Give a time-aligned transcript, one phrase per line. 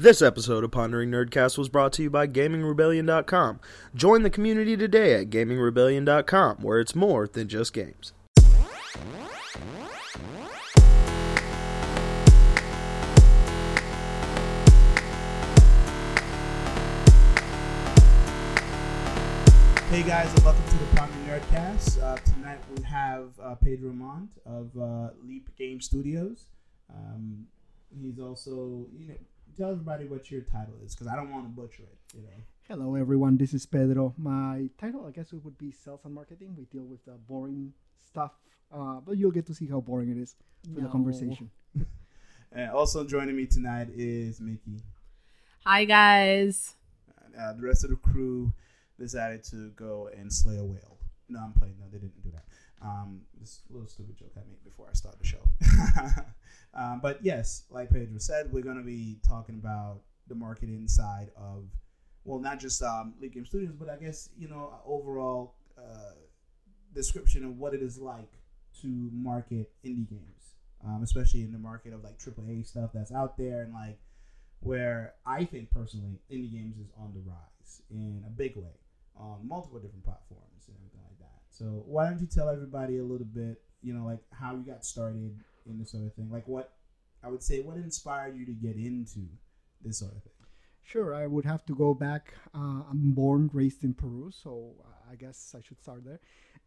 [0.00, 3.58] This episode of Pondering Nerdcast was brought to you by GamingRebellion.com.
[3.96, 8.12] Join the community today at GamingRebellion.com, where it's more than just games.
[19.90, 22.00] Hey guys, and welcome to the Pondering Nerdcast.
[22.00, 26.44] Uh, tonight we have uh, Pedro Mont of uh, Leap Game Studios.
[26.88, 27.48] Um,
[28.00, 29.14] he's also, you know,
[29.58, 31.98] tell everybody what your title is because I don't want to butcher it.
[32.14, 32.28] You know.
[32.68, 33.36] Hello, everyone.
[33.36, 34.14] This is Pedro.
[34.16, 36.54] My title, I guess, it would be sales and marketing.
[36.56, 37.72] We deal with the boring
[38.08, 38.30] stuff,
[38.72, 40.36] uh, but you'll get to see how boring it is
[40.74, 41.50] for the conversation.
[42.50, 44.80] And also joining me tonight is Mickey.
[45.66, 46.76] Hi guys.
[47.38, 48.54] Uh, the rest of the crew
[48.98, 50.96] decided to go and slay a whale.
[51.28, 51.74] No, I'm playing.
[51.78, 52.44] No, they didn't do that.
[52.80, 55.42] Um, this little stupid joke I made before I start the show.
[56.78, 61.30] um, but yes, like Pedro said, we're going to be talking about the marketing side
[61.36, 61.64] of,
[62.24, 66.12] well, not just um, Leap Game Studios, but I guess you know overall uh,
[66.94, 68.32] description of what it is like
[68.82, 70.54] to market indie games,
[70.86, 73.98] um, especially in the market of like AAA stuff that's out there and like
[74.60, 78.74] where I think personally indie games is on the rise in a big way
[79.16, 81.40] on multiple different platforms and everything like that.
[81.50, 84.84] So why don't you tell everybody a little bit, you know, like how you got
[84.84, 86.30] started in this sort of thing?
[86.30, 86.72] Like what
[87.22, 89.28] I would say, what inspired you to get into
[89.82, 90.32] this sort of thing?
[90.82, 92.32] Sure, I would have to go back.
[92.54, 96.20] Uh, I'm born, raised in Peru, so uh, I guess I should start there.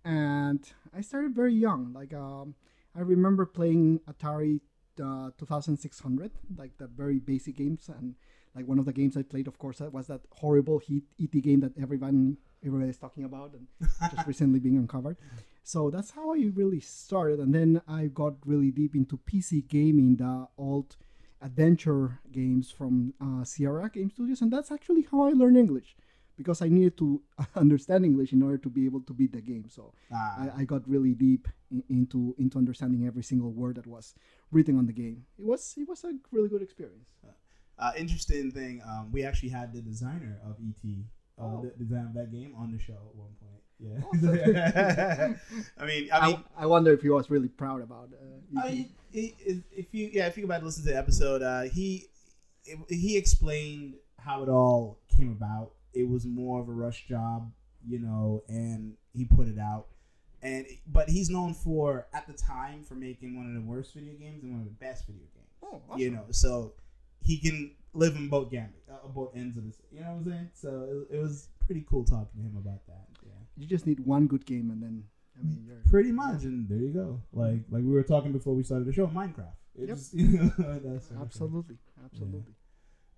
[0.05, 0.63] And
[0.95, 1.91] I started very young.
[1.93, 2.53] Like um,
[2.95, 4.59] I remember playing Atari
[5.03, 8.15] uh, 2600, like the very basic games, and
[8.55, 11.61] like one of the games I played, of course, was that horrible Heat ET game
[11.61, 13.67] that everyone everybody's talking about and
[14.11, 15.17] just recently being uncovered.
[15.63, 20.15] So that's how I really started, and then I got really deep into PC gaming,
[20.17, 20.97] the old
[21.41, 25.95] adventure games from uh, Sierra Game Studios, and that's actually how I learned English
[26.37, 27.21] because I needed to
[27.55, 29.65] understand English in order to be able to beat the game.
[29.69, 33.87] So Ah, I, I got really deep in, into into understanding every single word that
[33.87, 34.15] was
[34.51, 35.25] written on the game.
[35.37, 37.09] It was it was a really good experience.
[37.77, 40.83] uh, interesting thing, um, we actually had the designer of ET,
[41.39, 41.61] uh, Oh.
[41.63, 43.60] the design of that game on the show at one point.
[43.83, 44.01] Yeah.
[44.03, 45.39] Awesome.
[45.77, 48.09] I mean, I mean, I, I wonder if he was really proud about.
[48.13, 48.73] Uh, I ET.
[48.73, 51.41] mean, i- i- if you yeah, if you go back and listen to the episode,
[51.41, 52.07] uh, he
[52.89, 55.71] he explained how it all came about.
[55.93, 57.51] It was more of a rush job,
[57.87, 59.87] you know, and he put it out.
[60.43, 64.13] And but he's known for at the time for making one of the worst video
[64.13, 65.49] games and one of the best video games.
[65.63, 65.99] Oh, awesome.
[66.01, 66.73] You know, so
[67.23, 69.75] he can live in both gambit, uh, both ends of this.
[69.91, 70.49] You know what I'm saying?
[70.53, 73.07] So it, it was pretty cool talking to him about that.
[73.61, 73.67] Yeah.
[73.67, 75.03] you just need one good game, and then
[75.39, 77.21] I mean, you're, Pretty much, and there you go.
[77.33, 79.53] Like like we were talking before we started the show, Minecraft.
[79.75, 82.53] It's, you know, absolutely, absolutely.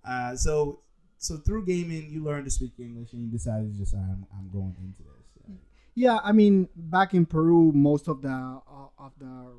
[0.05, 0.81] Uh, so
[1.17, 4.49] so through gaming, you learned to speak English, and you decided to just I'm I'm
[4.51, 5.57] going into this.
[5.95, 9.53] Yeah, I mean, back in Peru, most of the uh, of the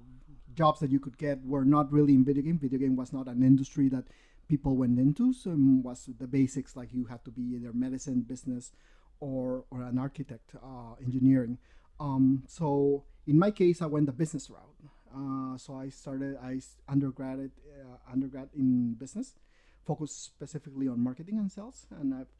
[0.54, 2.58] jobs that you could get were not really in video game.
[2.58, 4.04] Video game was not an industry that
[4.48, 5.32] people went into.
[5.32, 8.72] So it was the basics like you had to be either medicine, business,
[9.20, 11.58] or or an architect, uh, engineering.
[12.00, 14.74] Um, so in my case, I went the business route.
[15.14, 19.34] Uh, so I started I undergrad uh, undergrad in business,
[19.86, 22.32] focused specifically on marketing and sales, and I've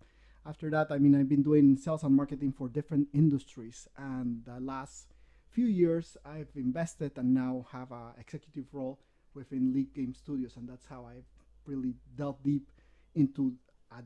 [0.47, 4.61] after that, I mean, I've been doing sales and marketing for different industries, and the
[4.61, 5.15] last
[5.51, 8.99] few years, I've invested and now have a executive role
[9.35, 11.25] within Leap Game Studios, and that's how I've
[11.65, 12.69] really delved deep
[13.15, 13.55] into
[13.91, 14.03] a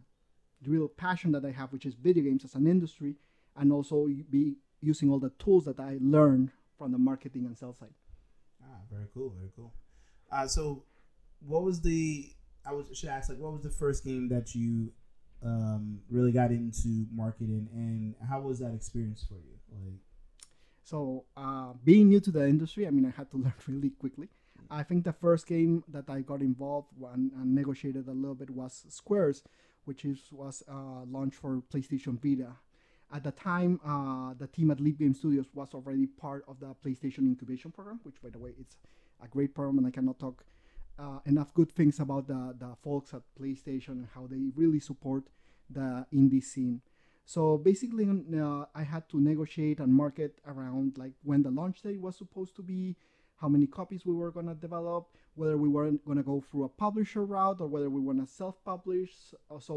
[0.66, 3.16] real passion that I have, which is video games as an industry,
[3.56, 7.78] and also be using all the tools that I learned from the marketing and sales
[7.78, 7.94] side.
[8.62, 9.72] Ah, very cool, very cool.
[10.30, 10.84] Uh, so
[11.40, 12.30] what was the
[12.66, 14.92] I was should ask like what was the first game that you
[15.44, 19.58] um, really got into marketing, and how was that experience for you?
[19.70, 20.00] Like
[20.84, 24.28] So, uh, being new to the industry, I mean, I had to learn really quickly.
[24.70, 28.50] I think the first game that I got involved and, and negotiated a little bit
[28.50, 29.42] was Squares,
[29.88, 32.52] which is was uh, launched for PlayStation Vita.
[33.16, 36.70] At the time, uh, the team at Leap Game Studios was already part of the
[36.84, 38.76] PlayStation Incubation Program, which, by the way, it's
[39.24, 40.44] a great program, and I cannot talk
[40.98, 45.24] uh, enough good things about the, the folks at PlayStation and how they really support
[45.70, 46.82] the indie scene.
[47.24, 52.00] So basically, uh, I had to negotiate and market around like when the launch date
[52.00, 52.96] was supposed to be,
[53.40, 57.24] how many copies we were gonna develop, whether we were gonna go through a publisher
[57.24, 59.12] route or whether we wanna self-publish.
[59.50, 59.74] Uh, So,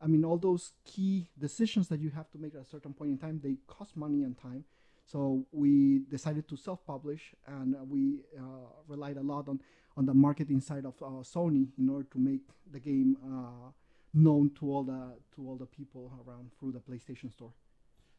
[0.00, 3.10] I mean, all those key decisions that you have to make at a certain point
[3.14, 4.64] in time, they cost money and time.
[5.04, 5.72] So we
[6.16, 8.02] decided to self-publish, and we
[8.38, 9.60] uh, relied a lot on
[9.96, 13.70] on the marketing side of uh, Sony in order to make the game uh,
[14.14, 15.02] known to all the
[15.34, 17.52] to all the people around through the PlayStation Store.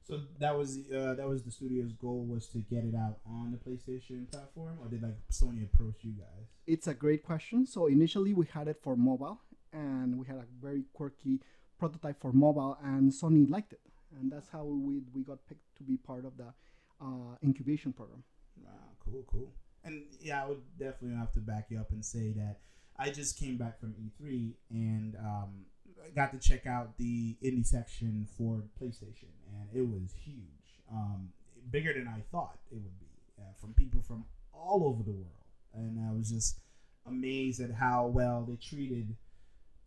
[0.08, 3.52] So that was uh, that was the studio's goal was to get it out on
[3.52, 6.48] the PlayStation platform, or did like Sony approach you guys?
[6.68, 7.66] It's a great question.
[7.66, 9.40] So initially we had it for mobile,
[9.72, 11.40] and we had a very quirky
[11.80, 13.82] prototype for mobile, and Sony liked it,
[14.20, 16.54] and that's how we we got picked to be part of the
[17.02, 18.24] uh, incubation program.
[18.62, 19.52] Wow, cool, cool.
[19.86, 22.58] And yeah, I would definitely have to back you up and say that
[22.98, 25.66] I just came back from E3 and um,
[26.10, 31.30] got to check out the indie section for PlayStation, and it was huge, um,
[31.72, 33.08] bigger than I thought it would be,
[33.40, 36.60] uh, from people from all over the world, and I was just
[37.06, 39.16] amazed at how well they treated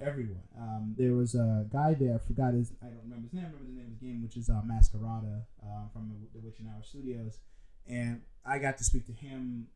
[0.01, 0.43] everyone.
[0.59, 3.49] Um, there was a guy there, I forgot his, I don't remember his name, I
[3.49, 6.83] remember the name of the game, which is uh, Masquerada uh, from the Witching Hour
[6.83, 7.39] Studios,
[7.87, 9.69] and I got to speak to him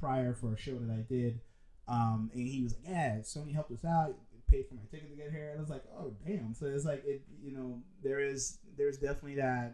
[0.00, 1.40] prior for a show that I did.
[1.86, 4.14] Um, and he was like, "Yeah, Sony helped us out,
[4.54, 6.86] paid for my ticket to get here." And I was like, "Oh, damn!" So it's
[6.92, 7.68] like it, you know,
[8.06, 8.40] there is
[8.78, 9.68] there's definitely that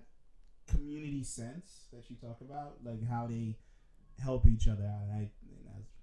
[0.73, 3.47] community sense that you talk about, like how they
[4.29, 5.03] help each other out.
[5.07, 5.95] And I think that's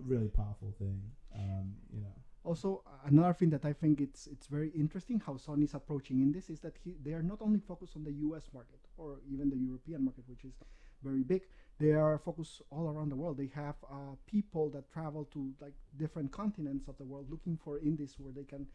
[0.00, 0.98] a really powerful thing.
[1.42, 2.16] Um, you know,
[2.52, 2.68] Also,
[3.10, 6.46] another thing that I think it's it's very interesting how Sony is approaching in this
[6.54, 8.44] is that he, they are not only focused on the U.S.
[8.58, 10.54] market or even the European market, which is
[11.02, 11.42] very big.
[11.80, 13.36] They are focused all around the world.
[13.36, 17.78] They have uh, people that travel to like different continents of the world looking for
[17.78, 18.66] indies where they can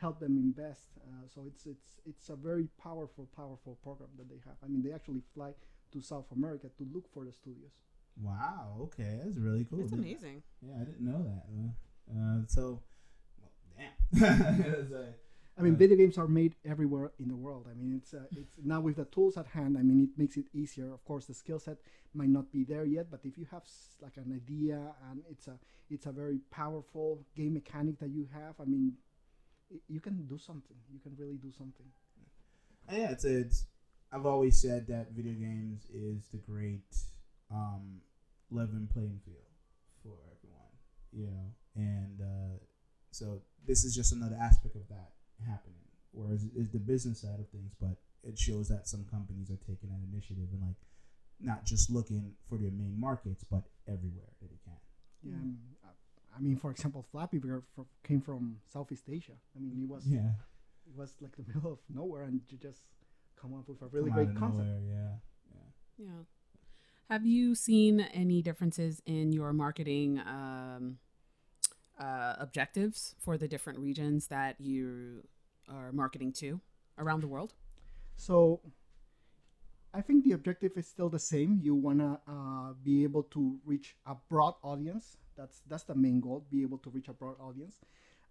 [0.00, 0.88] help them invest.
[1.02, 4.56] Uh, so it's it's it's a very powerful, powerful program that they have.
[4.64, 5.52] I mean, they actually fly
[5.92, 7.72] to South America to look for the studios.
[8.20, 9.80] wow, okay, that's really cool.
[9.84, 10.42] It's amazing.
[10.60, 11.44] Yeah, I didn't know that.
[11.54, 12.82] Uh, uh, so,
[13.40, 15.14] well, damn.
[15.58, 17.66] Uh, I mean, Uh, video games are made everywhere in the world.
[17.70, 19.76] I mean, it's uh, it's now with the tools at hand.
[19.78, 20.92] I mean, it makes it easier.
[20.92, 21.78] Of course, the skill set
[22.14, 23.64] might not be there yet, but if you have
[24.00, 25.58] like an idea and it's a
[25.90, 28.96] it's a very powerful game mechanic that you have, I mean,
[29.70, 30.76] y- you can do something.
[30.92, 31.86] You can really do something.
[32.90, 33.66] yeah, it's it's.
[34.12, 36.96] I've always said that video games is the great
[37.50, 38.00] um,
[38.50, 39.44] level playing field
[40.02, 40.72] for everyone,
[41.12, 42.56] you know, and uh,
[43.10, 45.12] so this is just another aspect of that
[45.46, 45.74] happening.
[46.12, 49.90] Whereas is the business side of things, but it shows that some companies are taking
[49.90, 50.76] that initiative and like
[51.40, 54.74] not just looking for their main markets, but everywhere that they can.
[55.22, 55.88] Yeah.
[55.88, 55.92] uh,
[56.36, 59.32] I mean, for example, Flappy Bird fro- came from Southeast Asia.
[59.56, 60.32] I mean, it was Yeah,
[60.86, 62.80] it was like the middle of nowhere, and you just
[63.40, 64.66] come up with a really Come great concept.
[64.68, 65.10] nowhere, Yeah,
[65.54, 66.06] yeah.
[66.06, 66.22] Yeah.
[67.10, 70.98] Have you seen any differences in your marketing um,
[71.98, 75.22] uh, objectives for the different regions that you
[75.68, 76.60] are marketing to
[76.98, 77.54] around the world?
[78.16, 78.60] So
[79.94, 81.60] I think the objective is still the same.
[81.62, 85.16] You wanna uh, be able to reach a broad audience.
[85.36, 86.44] That's that's the main goal.
[86.50, 87.76] Be able to reach a broad audience.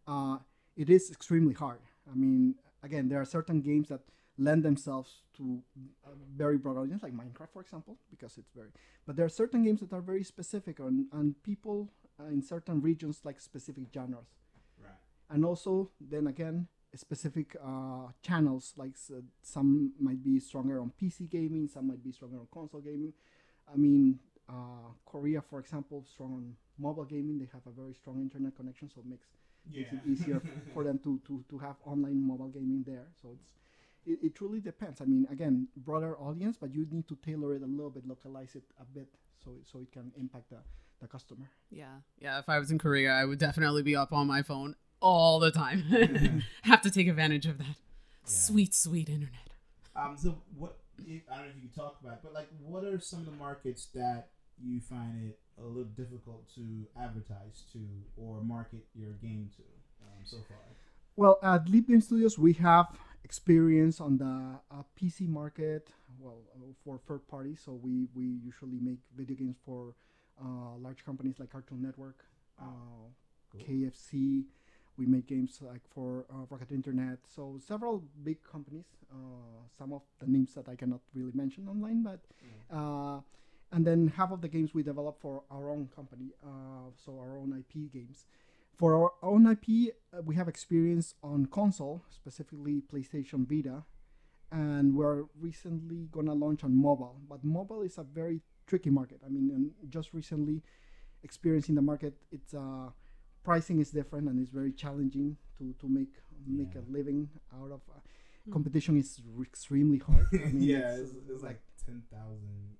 [0.07, 0.37] Uh,
[0.75, 1.79] it is extremely hard.
[2.11, 4.01] I mean, again, there are certain games that
[4.37, 5.61] lend themselves to
[6.05, 8.69] a very broad audience, like Minecraft, for example, because it's very.
[9.05, 11.89] But there are certain games that are very specific, on, and people
[12.29, 14.27] in certain regions like specific genres.
[14.81, 14.93] Right.
[15.29, 18.93] and also then again specific uh, channels like
[19.43, 23.13] some might be stronger on pc gaming some might be stronger on console gaming.
[23.71, 24.19] I mean
[24.49, 27.39] uh, korea for example strong on mobile gaming.
[27.39, 29.27] They have a very strong internet connection so it makes,
[29.75, 30.41] makes it easier
[30.73, 33.07] for them to, to, to have online mobile gaming there.
[33.21, 33.51] So it's
[34.05, 35.01] it, it truly depends.
[35.01, 38.55] I mean again broader audience but you need to tailor it a little bit localize
[38.55, 39.07] it a bit
[39.43, 40.57] so it, so it can impact the,
[40.99, 41.99] the customer Yeah.
[42.19, 42.39] Yeah.
[42.39, 45.51] If I was in Korea, I would definitely be up on my phone all the
[45.51, 45.83] time.
[46.63, 47.75] Have to take advantage of that
[48.25, 49.49] sweet, sweet internet.
[49.95, 50.77] Um, so what?
[50.99, 53.25] I don't know if you can talk about, it, but like, what are some of
[53.25, 57.79] the markets that you find it a little difficult to advertise to
[58.17, 59.63] or market your game to
[60.01, 60.57] um, so far?
[61.15, 62.87] Well, at Leap Game Studios, we have
[63.23, 65.89] experience on the uh, PC market.
[66.19, 66.41] Well,
[66.83, 70.16] for third parties, so we we usually make video games for uh,
[70.79, 72.25] large companies like Cartoon Network,
[72.59, 72.65] uh,
[73.51, 73.61] Cool.
[73.61, 74.43] KFC.
[74.97, 77.19] We make games like for uh, Rocket Internet.
[77.33, 78.85] So several big companies.
[79.11, 79.15] Uh,
[79.77, 82.19] some of the names that I cannot really mention online, but
[82.75, 83.21] uh,
[83.71, 87.37] and then half of the games we develop for our own company, uh, so our
[87.37, 88.25] own IP games.
[88.75, 93.83] For our own IP, uh, we have experience on console, specifically PlayStation Vita,
[94.51, 97.21] and we're recently gonna launch on mobile.
[97.29, 99.19] But mobile is a very tricky market.
[99.25, 100.61] I mean, and just recently
[101.23, 102.89] experiencing the market, it's uh,
[103.43, 106.13] pricing is different and it's very challenging to, to make
[106.45, 106.81] make Yeah.
[106.81, 107.81] a living out of.
[107.89, 107.99] Uh,
[108.51, 110.25] competition is r- extremely hard.
[110.33, 112.77] I mean, yeah, it's, it's, it's like ten thousand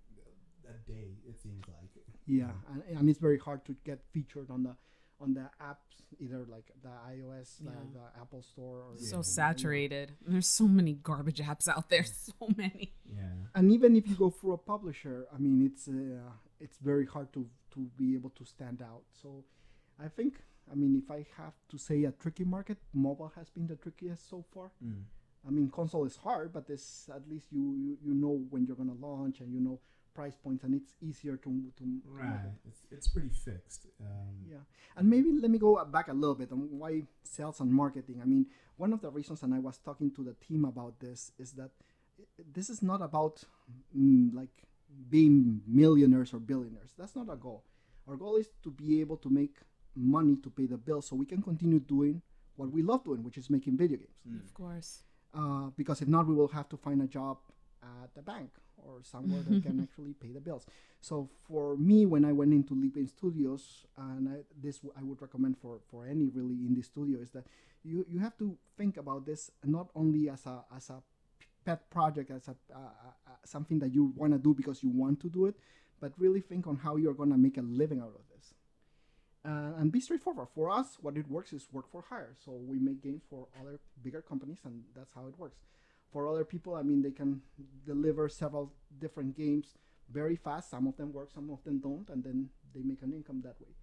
[0.69, 1.07] a day.
[1.27, 1.91] It seems like.
[2.25, 4.75] Yeah, and, and it's very hard to get featured on the
[5.19, 7.71] on the apps, either like the iOS, Yeah.
[7.71, 9.21] the, the Apple Store, or So Yeah.
[9.23, 10.13] saturated.
[10.25, 12.03] There's so many garbage apps out there.
[12.27, 12.93] So many.
[13.05, 13.23] Yeah.
[13.55, 17.31] and even if you go through a publisher, I mean, it's uh, it's very hard
[17.33, 19.03] to to be able to stand out.
[19.21, 19.43] So,
[19.99, 20.33] I think,
[20.71, 24.27] I mean, if I have to say a tricky market, mobile has been the trickiest
[24.29, 24.71] so far.
[24.83, 25.03] Mm.
[25.47, 28.75] I mean, console is hard, but this at least you, you you know when you're
[28.75, 29.79] gonna launch and you know
[30.17, 32.49] price points, and it's easier to to, to make Right.
[32.67, 33.81] It's, it's pretty fixed.
[34.01, 34.63] Um, Yeah,
[34.97, 36.91] and maybe let me go back a little bit on why
[37.35, 38.17] sales and marketing.
[38.23, 38.43] I mean,
[38.83, 41.71] one of the reasons, and I was talking to the team about this, is that
[42.55, 43.35] this is not about
[43.95, 44.55] mm, like
[45.15, 46.91] being millionaires or billionaires.
[46.97, 47.61] That's not our goal.
[48.07, 49.55] Our goal is to be able to make
[49.95, 52.21] money to pay the bills, so we can continue doing
[52.55, 54.19] what we love doing, which is making video games.
[54.27, 54.41] Mm.
[54.47, 54.89] Of course.
[55.39, 57.37] Uh, because if not, we will have to find a job
[58.03, 58.49] at the bank
[58.85, 60.65] or somewhere that can actually pay the bills.
[61.01, 65.57] So for me, when I went into Leaping Studios, and I, this I would recommend
[65.57, 67.45] for, for any really indie studio, is that
[67.83, 71.01] you, you have to think about this not only as a as a
[71.65, 75.19] pet project, as a uh, uh, something that you want to do because you want
[75.21, 75.55] to do it,
[75.99, 78.53] but really think on how you're going to make a living out of this.
[79.45, 80.47] Uh, and be straightforward.
[80.53, 82.35] For us, what it works is work for hire.
[82.43, 85.57] So we make games for other bigger companies, and that's how it works.
[86.11, 87.41] For other people, I mean, they can
[87.85, 89.77] deliver several different games
[90.11, 90.69] very fast.
[90.69, 93.59] Some of them work, some of them don't, and then they make an income that
[93.59, 93.73] way.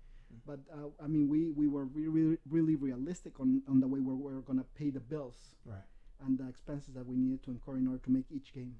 [0.46, 4.14] But uh, I mean, we, we were really, really realistic on, on the way we're,
[4.14, 5.78] we're going to pay the bills Right.
[6.24, 8.76] and the expenses that we needed to incur in order to make each game.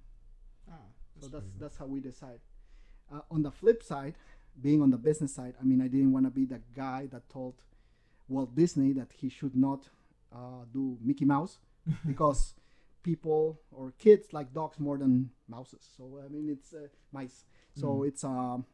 [0.71, 0.75] Ah,
[1.21, 2.41] So that's that's how we decide.
[3.13, 4.15] Uh, on the flip side,
[4.61, 7.29] being on the business side, I mean, I didn't want to be the guy that
[7.29, 7.55] told
[8.29, 9.89] Walt Disney that he should not
[10.35, 11.59] uh, do Mickey Mouse
[12.07, 12.55] because
[13.05, 15.85] people or kids like dogs more than mouses.
[15.97, 17.45] So I mean, it's uh, mice.
[17.83, 18.09] So Mm.
[18.09, 18.65] it's um,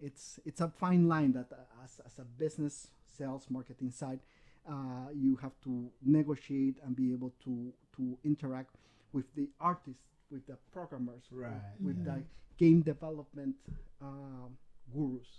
[0.00, 2.88] it's it's a fine line that uh, as, as a business
[3.18, 4.20] sales marketing side,
[4.68, 8.74] uh, you have to negotiate and be able to to interact
[9.12, 12.14] with the artists, with the programmers, with- Right, with yeah.
[12.14, 12.22] the
[12.56, 13.56] game development
[14.00, 14.56] um,
[14.94, 15.30] gurus.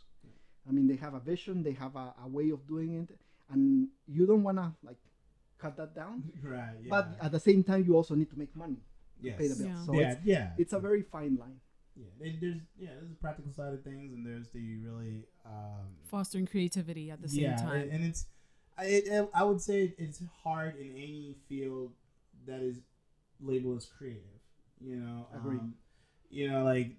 [0.67, 3.09] I mean, they have a vision, they have a, a way of doing it,
[3.51, 5.01] and you don't want to like
[5.63, 6.15] cut that down.
[6.43, 6.75] Right.
[6.83, 6.89] Yeah.
[6.95, 8.79] But at the same time, you also need to make money
[9.21, 9.37] yes.
[9.39, 9.69] pay the bills.
[9.69, 9.85] Yeah.
[9.87, 10.11] So yeah.
[10.11, 10.47] it's, yeah.
[10.57, 11.59] it's a very fine line.
[11.95, 12.11] yeah.
[12.19, 12.89] There- There's yeah.
[12.97, 15.15] There's the practical side of things, and there's the really
[15.45, 17.81] um, Fostering creativity at the same yeah, time.
[17.81, 18.21] and- and it's
[18.77, 21.91] I it, I would say it's hard in any field
[22.47, 22.77] that is
[23.39, 24.39] labeled as creative.
[24.81, 25.59] You know, Agreed.
[25.59, 25.75] Um,
[26.29, 26.89] you know, like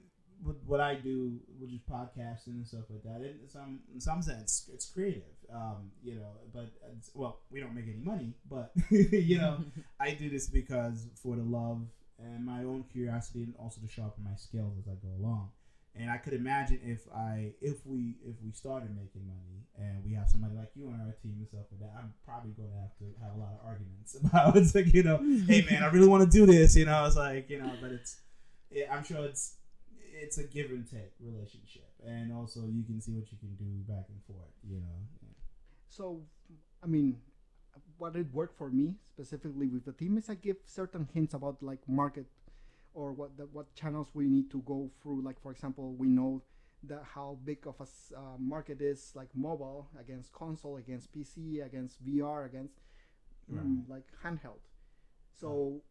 [0.42, 3.20] what, what I do, which is podcasting and stuff like that.
[3.42, 5.33] In some in some sense, it's creative.
[5.54, 6.70] Um, you know, but
[7.14, 9.58] well, we don't make any money, but you know,
[10.00, 11.82] I do this because for the love
[12.18, 15.50] and my own curiosity, and also to sharpen my skills as I go along.
[15.96, 20.12] And I could imagine if I if we if we started making money and we
[20.14, 22.78] have somebody like you on our team and stuff like that, I'm probably going to
[22.82, 25.86] have to have a lot of arguments about it's like you know, hey man, I
[25.90, 27.04] really want to do this, you know.
[27.06, 28.16] It's like you know, but it's
[28.72, 29.54] yeah, I'm sure it's
[30.14, 33.70] it's a give and take relationship, and also you can see what you can do
[33.86, 34.98] back and forth, you know.
[35.96, 36.22] So,
[36.82, 37.18] I mean,
[37.98, 41.62] what it worked for me specifically with the team is I give certain hints about
[41.62, 42.26] like market
[42.94, 45.22] or what the, what channels we need to go through.
[45.22, 46.42] Like for example, we know
[46.84, 47.86] that how big of a
[48.18, 52.74] uh, market is like mobile against console, against PC, against VR, against
[53.52, 54.64] mm, like handheld.
[55.40, 55.82] So,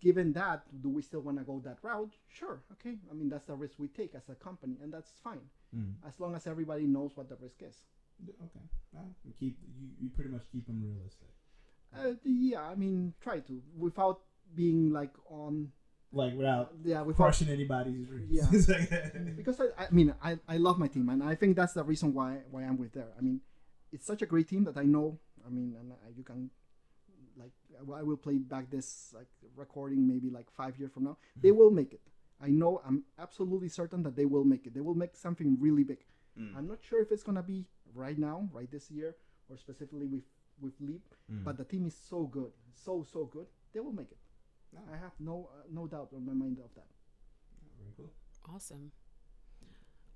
[0.00, 2.14] given that, do we still want to go that route?
[2.28, 2.62] Sure.
[2.72, 2.96] Okay.
[3.10, 5.94] I mean, that's the risk we take as a company, and that's fine Mm.
[6.06, 7.76] as long as everybody knows what the risk is.
[8.22, 11.28] Okay, well, you keep you, you pretty much keep them realistic.
[11.96, 14.20] Uh, yeah, I mean, try to without
[14.54, 15.70] being like on.
[16.12, 18.28] like without Yeah, without crushing anybody's dreams.
[18.70, 19.08] Yeah.
[19.36, 22.14] Because I, I mean, I, I love my team, and I think that's the reason
[22.14, 23.12] why why I'm with there.
[23.18, 23.40] I mean,
[23.92, 25.18] it's such a great team that I know.
[25.46, 26.50] I mean, and I, you can
[27.36, 27.52] like
[27.98, 31.16] I will play back this like recording maybe like five years from now.
[31.40, 32.00] They will make it.
[32.40, 32.80] I know.
[32.86, 34.74] I'm absolutely certain that they will make it.
[34.74, 35.98] They will make something really big.
[36.38, 36.56] Mm.
[36.56, 39.16] I'm not sure if it's gonna be right now, right this year,
[39.48, 40.24] or specifically with
[40.60, 41.02] with Leap.
[41.30, 41.44] Mm.
[41.44, 43.46] But the team is so good, so so good.
[43.72, 44.18] They will make it.
[44.92, 46.86] I have no uh, no doubt on my mind of that.
[47.78, 48.10] very cool.
[48.54, 48.92] Awesome.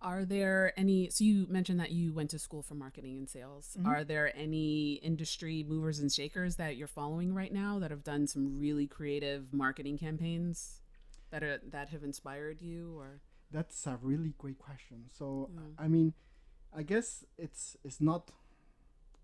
[0.00, 1.11] Are there any?
[1.11, 3.76] So you mentioned that you went to school for marketing and sales.
[3.80, 3.87] Mhm.
[3.87, 8.26] Are there any industry movers and shakers that you're following right now that have done
[8.28, 10.82] some really creative marketing campaigns
[11.30, 12.97] that are that have inspired you?
[12.97, 13.20] Or
[13.50, 15.08] That's a really great question.
[15.11, 15.75] So Mm.
[15.78, 16.14] I mean,
[16.75, 18.30] I guess it's it's not.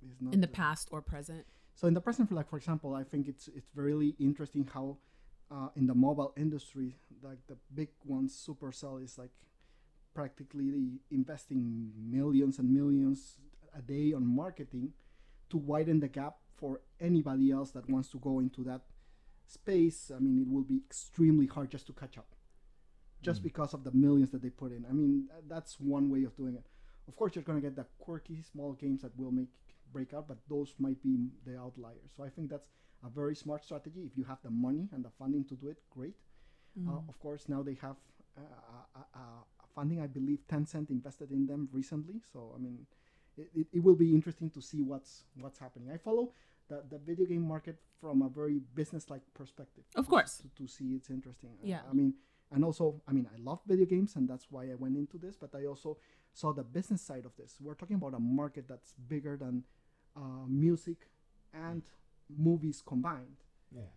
[0.03, 1.45] It's not in the uh, past or present?
[1.75, 4.99] So in the present, like for example, I think it's it's really interesting how
[5.51, 9.31] uh, in the mobile industry, like the big ones, Supercell is like
[10.15, 13.39] practically investing millions and millions
[13.77, 14.93] a day on marketing
[15.51, 18.83] to widen the gap for anybody else that wants to go into that
[19.47, 20.11] space.
[20.15, 22.35] I mean, it will be extremely hard just to catch up,
[23.23, 24.87] just because of the millions that they put in.
[24.89, 26.67] I mean, that's one way of doing it.
[27.09, 29.49] Of course, you're going to get the quirky small games that will make
[29.93, 32.11] break out, but those might be the outliers.
[32.17, 32.69] So I think that's
[33.05, 34.03] a very smart strategy.
[34.11, 36.15] If you have the money and the funding to do it, great.
[36.89, 37.97] Uh, of course, now they have
[38.37, 39.19] uh, uh,
[39.75, 40.01] funding.
[40.01, 42.21] I believe Tencent invested in them recently.
[42.33, 42.87] So I mean,
[43.37, 45.93] it, it, it will be interesting to see what's what's happening.
[45.93, 46.33] I follow
[46.69, 49.85] the, the video game market from a very business-like perspective.
[49.95, 50.39] Of course.
[50.39, 51.51] To, to see it's interesting.
[51.63, 51.81] Yeah.
[51.89, 52.15] I mean,
[52.55, 55.37] and also, I mean, I love video games, and that's why I went into this.
[55.37, 55.99] But I also
[56.33, 57.57] saw the business side of this.
[57.61, 59.65] We're talking about a market that's bigger than
[60.17, 60.99] uh, music
[61.53, 61.83] and
[62.29, 63.39] movies combined.
[63.73, 63.91] Yeah.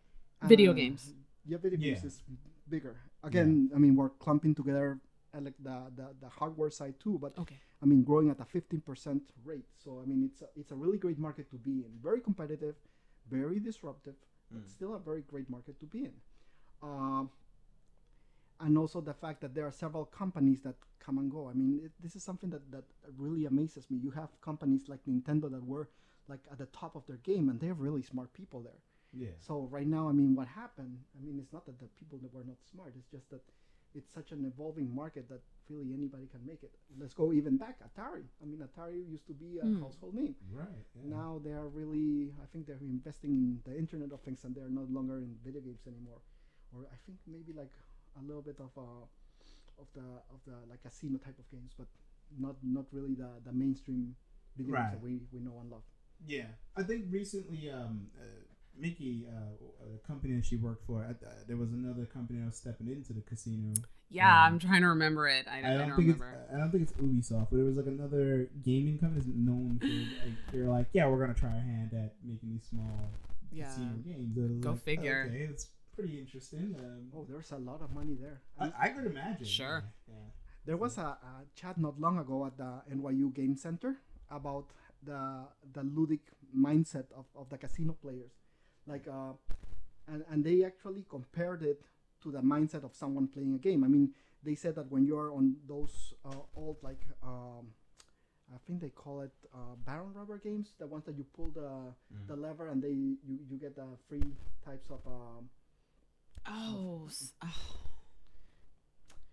[0.47, 1.13] Video Uh, games.
[1.45, 2.07] Yeah, video games Yeah.
[2.07, 2.23] is
[2.67, 2.95] bigger.
[3.23, 4.99] Again, I mean, we're clumping together
[5.33, 7.59] uh, like the, the, the hardware side too, but Okay.
[7.81, 9.65] I mean, growing at a 15% rate.
[9.83, 11.91] So, I mean, it's a, it's a really great market to be in.
[12.01, 12.75] Very competitive,
[13.29, 14.15] very disruptive,
[14.51, 16.13] but still a very great market to be in.
[16.81, 17.29] Um,
[18.59, 21.47] and also the fact that there are several companies that come and go.
[21.49, 22.83] I mean, it, this is something that, that
[23.17, 23.97] really amazes me.
[23.97, 25.89] You have companies like Nintendo that were
[26.27, 28.81] like at the top of their game, and they're really smart people there.
[29.13, 29.35] Yeah.
[29.39, 30.97] So right now, I mean, what happened?
[31.17, 32.93] I mean, it's not that the people that were not smart.
[32.97, 33.41] It's just that
[33.95, 36.71] it's such an evolving market that really anybody can make it.
[36.99, 37.79] Let's go even back.
[37.79, 38.23] Atari.
[38.41, 39.79] I mean, Atari used to be a Hmm.
[39.81, 40.35] household name.
[40.51, 40.85] Right.
[40.95, 41.15] Yeah.
[41.17, 42.33] Now they are really.
[42.43, 45.61] I think they're investing in the Internet of Things, and they're no longer in video
[45.61, 46.21] games anymore.
[46.73, 47.71] Or I think maybe like
[48.19, 48.87] a little bit of a
[49.81, 51.87] of the of the like casino type of games, but
[52.39, 54.15] not not really the the mainstream
[54.57, 55.83] video games that we we know and love.
[56.25, 58.23] Yeah, I think recently, um, uh,
[58.75, 59.53] Mickey, uh,
[59.95, 62.87] a company that she worked for, uh, uh, there was another company that was stepping
[62.87, 63.73] into the casino.
[64.09, 65.45] Yeah, Um, I'm trying to remember it.
[65.47, 66.39] I, I don't, I don't, don't think remember.
[66.43, 69.77] it's I don't think it's Ubisoft, but it was like another gaming company that's known
[69.79, 69.85] for
[70.25, 73.11] like they're like, yeah, we're gonna try our hand at making these small
[73.51, 73.65] Yeah.
[73.65, 74.37] casino games.
[74.37, 75.25] And it was Go like, figure.
[75.27, 76.75] Okay, it's pretty interesting.
[76.79, 78.41] Um, Oh, there's a lot of money there.
[78.59, 79.45] I, I could imagine.
[79.45, 79.83] Sure.
[80.07, 80.29] Yeah.
[80.65, 83.91] There was a, a chat not long ago at the NYU Game Center
[84.29, 84.65] about
[85.03, 85.21] the
[85.73, 86.23] the ludic
[86.55, 88.33] mindset of, of the casino players,
[88.85, 89.33] like, uh,
[90.11, 91.81] and and they actually compared it
[92.23, 93.83] to the mindset of someone playing a game.
[93.83, 97.65] I mean, they said that when you're on those uh, old like um,
[98.53, 101.69] I think they call it uh, Baron rubber games, the ones that you pull the
[102.27, 102.95] the lever and they
[103.29, 104.23] you, you get the free
[104.65, 105.49] types of um,
[106.47, 107.09] Oh,
[107.43, 107.47] oh.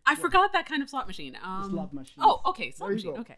[0.07, 1.37] I forgot that kind of slot machine.
[1.43, 2.19] Um, slot machines.
[2.21, 3.15] Oh, okay, slot There machine.
[3.15, 3.21] go.
[3.21, 3.37] Okay.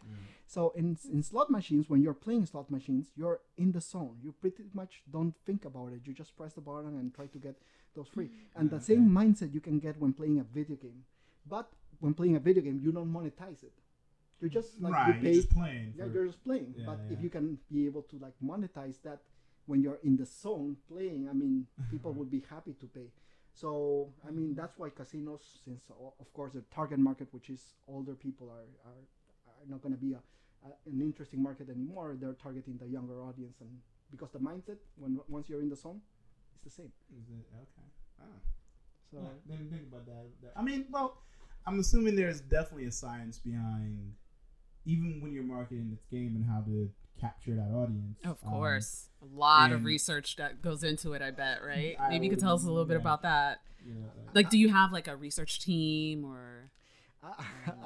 [0.48, 4.16] So in in slot machines, when you're playing slot machines, you're in the zone.
[4.22, 6.00] You pretty much don't think about it.
[6.04, 7.56] You just press the button and try to get
[7.94, 8.30] those free.
[8.54, 11.04] And the same mindset you can get when playing a video game.
[11.48, 11.68] But
[12.00, 13.72] when playing a video game, you don't monetize it.
[14.40, 15.16] You just like right.
[15.22, 15.94] you You're just playing.
[15.96, 16.74] yeah, for- you're just playing.
[16.76, 17.16] Yeah, but yeah.
[17.16, 19.20] if you can be able to like monetize that
[19.66, 23.08] when you're in the zone playing, I mean, people would be happy to pay.
[23.56, 25.82] So I mean, that's why casinos, since
[26.20, 29.02] of course the target market, which is older people, are are,
[29.48, 30.20] are not going to be a,
[30.66, 32.16] a, an interesting market anymore.
[32.20, 33.70] They're targeting the younger audience, and
[34.10, 36.02] because the mindset when once you're in the zone,
[36.54, 36.92] it's the same.
[37.18, 37.88] Is it okay?
[38.20, 38.24] Ah.
[39.10, 40.52] So Yeah, didn't think about that, that.
[40.54, 41.22] I mean, well,
[41.66, 44.12] I'm assuming there's definitely a science behind
[44.84, 46.90] even when you're marketing this game and how to
[47.20, 48.18] capture that audience.
[48.24, 49.08] Of Um, course.
[49.22, 51.96] a lot of research that goes into it, I bet, right?
[51.98, 53.00] I Maybe you could tell us a little bit yeah.
[53.00, 53.60] about that.
[53.86, 56.70] you know, uh, Like, do you have like a research team or?
[57.22, 57.32] I,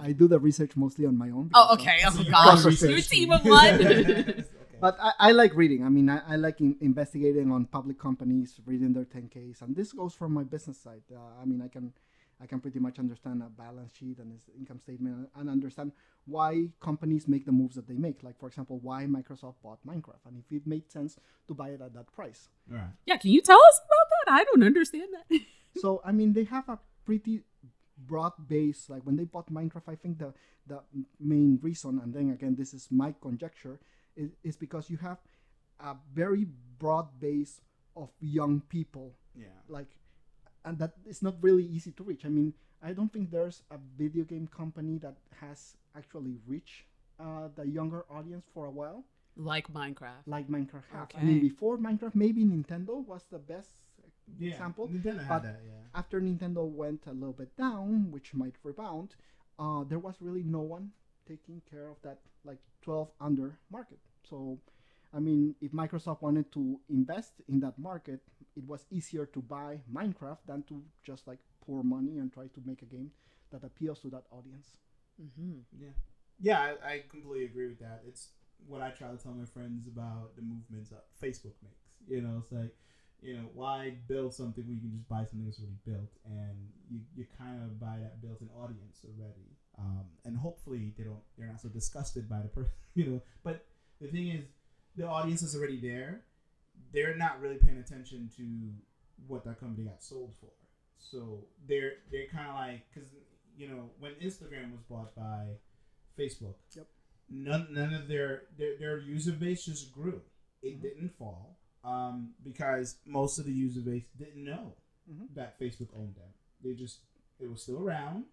[0.08, 1.50] I do the research mostly on my own.
[1.54, 1.98] Oh, because, uh, okay.
[2.06, 3.32] Oh So you gosh, are you're a team team.
[3.32, 4.44] of one.
[4.80, 5.84] But I, I like reading.
[5.84, 9.92] I mean, I, I like in, investigating on public companies, reading their 10Ks, and this
[9.92, 11.02] goes from my business side.
[11.14, 11.92] Uh, I mean, I can
[12.42, 15.92] I can pretty much understand a balance sheet and its income statement and understand
[16.24, 18.22] why companies make the moves that they make.
[18.22, 21.80] Like, for example, why Microsoft bought Minecraft and if it made sense to buy it
[21.80, 22.48] at that price.
[22.70, 22.88] All right.
[23.06, 24.40] yeah, can you tell us about that?
[24.40, 25.40] I don't understand that.
[25.76, 27.42] so I mean, they have a pretty
[27.98, 28.88] broad base.
[28.88, 30.32] Like when they bought Minecraft, I think the
[30.66, 30.80] the
[31.18, 33.80] main reason, and then again, this is my conjecture,
[34.16, 35.18] is, is because you have
[35.80, 36.46] a very
[36.78, 37.60] broad base
[37.96, 39.14] of young people.
[39.34, 39.46] Yeah.
[39.68, 39.88] Like,
[40.64, 42.24] and that is not really easy to reach.
[42.24, 46.84] I mean, I don't think there's a video game company that has actually reached
[47.18, 49.04] uh, the younger audience for a while
[49.36, 50.24] like Minecraft.
[50.26, 51.08] like Minecraft have.
[51.16, 53.70] I mean, before Minecraft, maybe Nintendo was the best
[54.38, 54.52] Yeah.
[54.52, 54.88] example.
[54.88, 55.60] Nintendo had but that.
[55.64, 55.72] Yeah.
[55.94, 59.14] after Nintendo went a little bit down, which might rebound,
[59.58, 60.92] uh, there was really no one
[61.26, 63.98] taking care of that like 12 under market.
[64.28, 64.58] So,
[65.12, 68.20] I mean, if Microsoft wanted to invest in that market,
[68.56, 72.60] it was easier to buy Minecraft than to just like pour money and try to
[72.64, 73.10] make a game
[73.50, 74.76] that appeals to that audience.
[75.20, 75.58] Mm-hmm.
[75.78, 75.88] Yeah.
[76.40, 78.02] Yeah, I, I completely agree with that.
[78.06, 78.28] It's
[78.66, 81.90] what I try to tell my friends about the movements that Facebook makes.
[82.08, 82.74] You know, it's like,
[83.20, 86.56] you know, why build something when you can just buy something that's already built, and
[86.90, 91.46] you, you kind of buy that built-in audience already, um, and hopefully they don't they're
[91.46, 93.22] not so disgusted by the person, you know.
[93.44, 93.66] But
[94.00, 94.44] the thing is,
[95.00, 96.20] the audience is already there.
[96.92, 98.42] They're not really paying attention to
[99.26, 100.50] what that company got sold for.
[100.98, 103.08] So they're they're kind of like because
[103.56, 105.46] you know when Instagram was bought by
[106.18, 106.86] Facebook, Yep.
[107.30, 110.20] none none of their their, their user base just grew.
[110.62, 110.82] It Mhm.
[110.82, 114.74] didn't fall um, because most of the user base didn't know
[115.10, 115.34] Mhm.
[115.34, 116.28] that Facebook owned them.
[116.62, 117.00] They just
[117.38, 118.26] it was still around.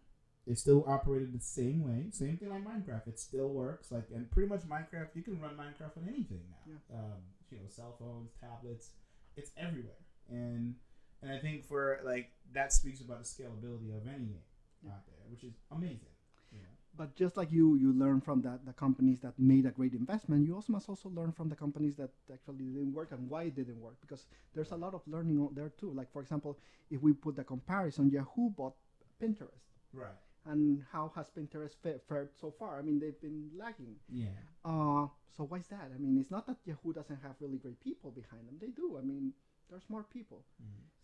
[0.49, 2.05] It still operated the same way.
[2.11, 3.07] Same thing like Minecraft.
[3.07, 3.91] It still works.
[3.91, 6.97] Like and pretty much Minecraft, you can run Minecraft on anything now.
[6.97, 7.19] Um,
[7.51, 8.91] you know, cell phones, tablets.
[9.35, 9.99] It's everywhere.
[10.29, 10.75] And
[11.21, 14.39] and I think for like that speaks about the scalability of any game
[14.83, 14.91] Yeah.
[14.91, 16.13] out there, which is amazing.
[16.53, 16.73] You know?
[16.95, 20.45] But just like you, you learn from that the companies that made a great investment.
[20.47, 23.55] You also must also learn from the companies that actually didn't work and why it
[23.55, 23.95] didn't work.
[23.99, 25.91] Because there's a lot of learning out there too.
[25.91, 26.57] Like for example,
[26.89, 28.75] if we put the comparison, Yahoo bought
[29.21, 30.15] Pinterest, Right.
[30.47, 32.79] And how has Pinterest fa- fared so far?
[32.79, 33.95] I mean, they've been lagging.
[34.09, 34.37] Yeah.
[34.65, 35.91] Uh, so why is that?
[35.93, 38.57] I mean, it's not that Yahoo doesn't have really great people behind them.
[38.59, 38.97] They do.
[38.97, 39.33] I mean,
[39.69, 40.45] there's more people.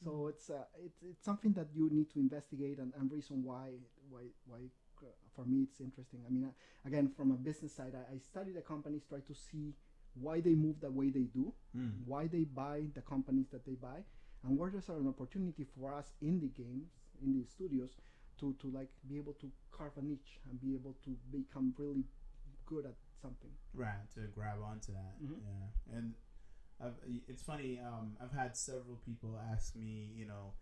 [0.04, 3.70] So it's uh, it's it's something that you need to investigate and, and reason why
[4.10, 4.60] why why
[5.02, 6.22] uh, for me it's interesting.
[6.28, 6.52] I mean, uh,
[6.88, 9.74] again, from a business side, I, I study the companies, try to see
[10.16, 12.06] why they move the way they do, Mm.
[12.06, 14.00] why they buy the companies that they buy,
[14.44, 16.92] and where there's an opportunity for us in the games,
[17.24, 17.96] in the studios,
[18.40, 22.04] to to like be able to carve a niche and be able to become really
[22.66, 23.52] good at something.
[23.74, 24.10] Right.
[24.16, 25.22] To grab onto that.
[25.22, 25.40] Mhm.
[25.42, 25.98] Yeah.
[25.98, 26.14] And
[26.82, 26.96] I've,
[27.28, 27.80] it's funny.
[27.80, 30.54] Um, I've had several people ask me, you know,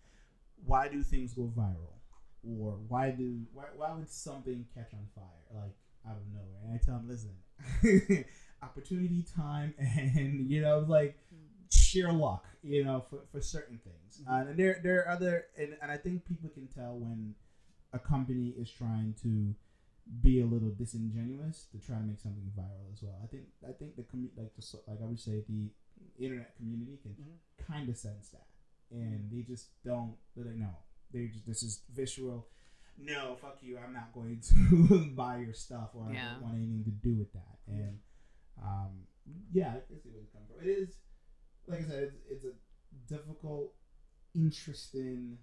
[0.65, 1.97] why do things go viral,
[2.43, 5.75] or why do why, why would something catch on fire like
[6.07, 6.62] out of nowhere?
[6.65, 8.25] And I tell them, listen,
[8.63, 11.17] opportunity, time, and you know, like
[11.71, 14.21] sheer luck, you know, for, for certain things.
[14.29, 17.34] Uh, and there there are other, and, and I think people can tell when
[17.93, 19.54] a company is trying to
[20.21, 23.15] be a little disingenuous to try to make something viral as well.
[23.23, 25.69] I think I think the commu- like the like I would say the
[26.19, 27.65] internet community can Mhm.
[27.65, 28.47] kind of sense that,
[28.89, 30.15] and they just don't.
[30.36, 30.73] They're like, no,
[31.12, 32.47] they just this is visual.
[32.97, 33.77] No, fuck you.
[33.77, 37.32] I'm not going to buy your stuff, or I don't want anything to do with
[37.34, 37.58] that.
[37.67, 37.99] And
[38.62, 39.08] um,
[39.54, 40.67] yeah, I see where it's coming from.
[40.67, 40.95] It is,
[41.67, 42.54] like I said, it's, it's a
[43.08, 43.73] difficult,
[44.36, 45.38] interesting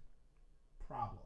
[0.87, 1.25] problem.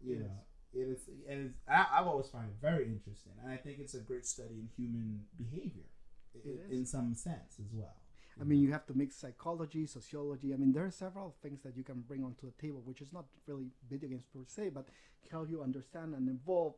[0.00, 0.22] You Yes.
[0.24, 0.40] know,
[0.74, 3.94] it is, and it's, I, I've always found it very interesting, and I think it's
[3.94, 5.88] a great study in human behavior,
[6.34, 6.90] It in is.
[6.90, 7.96] some sense as well.
[8.40, 10.54] I mean, you have to mix psychology, sociology.
[10.54, 13.12] I mean, there are several things that you can bring onto the table, which is
[13.12, 14.86] not really video games per se, but
[15.32, 16.74] how you understand and evolve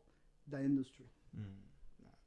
[0.48, 1.04] the industry.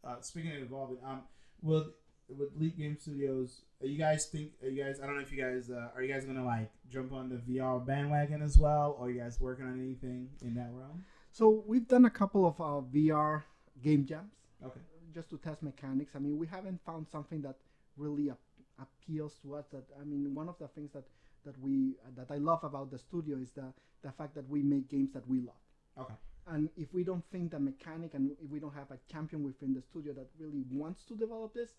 [0.04, 1.22] Uh, speaking of evolving, um,
[1.62, 1.88] will
[2.30, 4.52] with Leap Game Studios, are you guys think?
[4.62, 5.00] Are you guys?
[5.02, 6.04] I don't know if you guys uh, are.
[6.04, 9.40] You guys gonna like jump on the VR bandwagon as well, or are you guys
[9.42, 11.04] working on anything in that realm?
[11.34, 13.44] So we've done a couple of uh, VR
[13.84, 14.80] game jams Okay.
[15.16, 16.12] just to test mechanics.
[16.16, 17.56] I mean, we haven't found something that
[17.98, 18.38] really ap-
[18.80, 19.66] appeals to us.
[19.72, 21.06] That I mean, one of the things that
[21.44, 24.88] that we that I love about the studio is the the fact that we make
[24.90, 25.62] games that we love.
[25.98, 26.14] Okay.
[26.46, 29.74] And if we don't think the mechanic and if we don't have a champion within
[29.74, 31.72] the studio that really wants to develop this,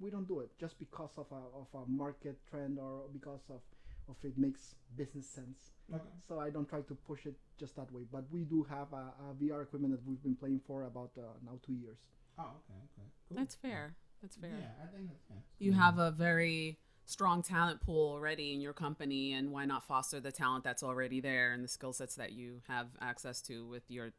[0.00, 3.60] we don't do it just because of a, of a market trend or because of,
[4.08, 5.72] of it makes business sense.
[5.92, 6.02] Okay.
[6.28, 8.02] So I don't try to push it just that way.
[8.10, 11.22] But we do have a, a VR equipment that we've been playing for about uh,
[11.44, 11.98] now two years.
[12.38, 12.78] Oh, okay.
[12.78, 13.08] Okay.
[13.28, 13.38] Cool.
[13.38, 13.94] That's fair.
[14.22, 14.50] That's fair.
[14.50, 15.36] Yeah, I think that's fair.
[15.58, 20.20] You have a very strong talent pool already in your company, and why not foster
[20.20, 23.82] the talent that's already there and the skill sets that you have access to with
[23.88, 24.10] your,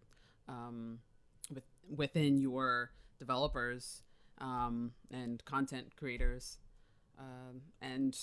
[0.47, 0.99] um,
[1.54, 1.63] with
[1.95, 4.04] within your developers
[4.39, 6.58] um, and content creators,
[7.19, 8.17] um, and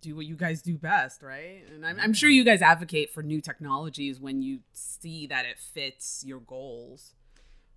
[0.00, 1.62] do what you guys do best, right?
[1.72, 2.36] And I'm, I'm sure mm-hmm.
[2.36, 7.14] you guys advocate for new technologies when you see that it fits your goals.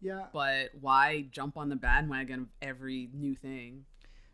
[0.01, 0.25] Yeah.
[0.31, 3.85] But why jump on the bandwagon of every new thing?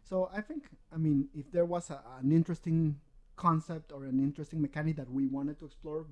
[0.04, 3.00] So I think, I mean, if there was a, an interesting
[3.36, 6.06] concept or an interesting mechanic that we wanted to explore,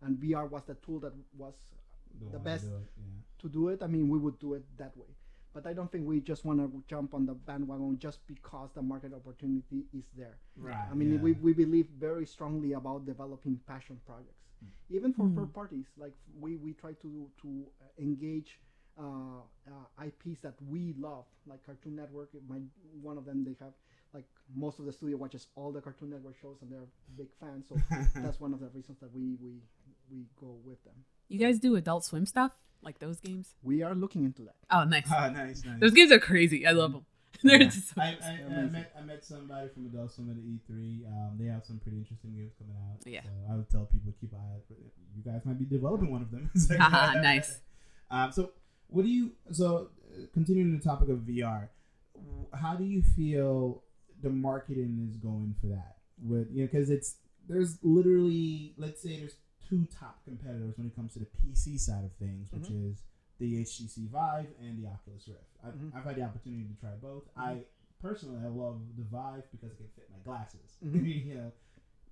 [0.00, 1.54] and VR was the tool that was
[2.18, 3.40] the one to best do it, yeah.
[3.40, 5.08] to do it, I mean, we would do it that way.
[5.54, 8.82] But I don't think we just want to jump on the bandwagon just because the
[8.82, 10.38] market opportunity is there.
[10.56, 10.76] Right.
[10.90, 11.20] I mean, yeah.
[11.20, 14.40] we, we believe very strongly about developing passion projects,
[14.90, 15.86] even for third parties.
[15.98, 17.66] Like we, we try to to
[17.98, 18.60] engage
[18.98, 22.30] uh, uh, IPs that we love, like Cartoon Network.
[22.48, 22.58] My
[23.02, 23.72] one of them, they have
[24.14, 27.66] like most of the studio watches all the Cartoon Network shows, and they're big fans.
[27.68, 27.76] So
[28.20, 29.60] that's one of the reasons that we we
[30.10, 30.94] we go with them.
[31.28, 33.54] You guys do Adult Swim stuff like those games?
[33.62, 34.56] We are looking into that.
[34.70, 35.06] Oh, nice.
[35.10, 35.80] Ah, nice, nice.
[35.80, 36.66] Those games are crazy.
[36.66, 37.06] I love them.
[37.42, 37.68] They're Yeah.
[37.68, 38.16] just so I.
[38.22, 41.06] I, I met I met somebody from Adult Swim at the E3.
[41.06, 42.98] Um, they have some pretty interesting games coming out.
[43.06, 43.22] Yeah.
[43.22, 44.92] So I would tell people to keep an eye out for it.
[45.16, 46.50] You guys might be developing one of them.
[46.54, 47.60] It's like- Haha, nice.
[48.10, 48.52] Um, so
[48.88, 49.32] what do you?
[49.52, 51.68] So uh, continuing the topic of VR,
[52.52, 53.82] how do you feel
[54.22, 55.96] the marketing is going for that?
[56.22, 57.16] With you know, because it's
[57.48, 59.36] there's literally let's say there's
[59.72, 62.90] two top competitors when it comes to the PC side of things, which Mhm.
[62.92, 63.02] is
[63.38, 65.56] the HTC Vive and the Oculus Rift.
[65.64, 65.94] I've, Mhm.
[65.94, 67.24] I've had the opportunity to try both.
[67.36, 67.64] I
[67.98, 70.76] personally I love the Vive because it can fit my glasses.
[70.84, 71.24] Mhm.
[71.26, 71.52] you know,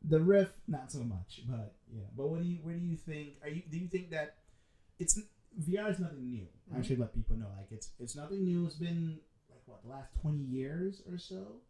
[0.02, 2.06] the Rift not so much, but yeah.
[2.16, 3.36] But what do you where do you think?
[3.42, 4.38] Are you do you think that
[4.98, 5.20] it's
[5.58, 6.48] VR is nothing new?
[6.72, 6.84] I Mhm.
[6.84, 8.64] should let people know like it's it's nothing new.
[8.64, 9.20] It's been
[9.50, 11.60] like what the last twenty years or so.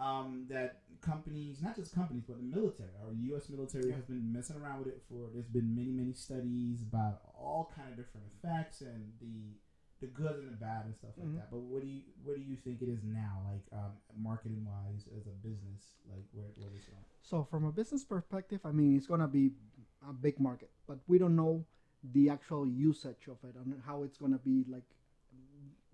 [0.00, 3.50] Um, that companies, not just companies, but the military, our U.S.
[3.50, 5.28] military has been messing around with it for.
[5.32, 9.56] There's been many, many studies about all kind of different effects and the
[10.00, 11.34] the good and the bad and stuff like Mhm.
[11.36, 11.50] that.
[11.50, 15.06] But what do you what do you think it is now, like um, marketing wise,
[15.14, 17.04] as a business, like where where it's going?
[17.20, 19.52] So from a business perspective, I mean, it's gonna be
[20.08, 21.66] a big market, but we don't know
[22.02, 24.88] the actual usage of it and how it's gonna be like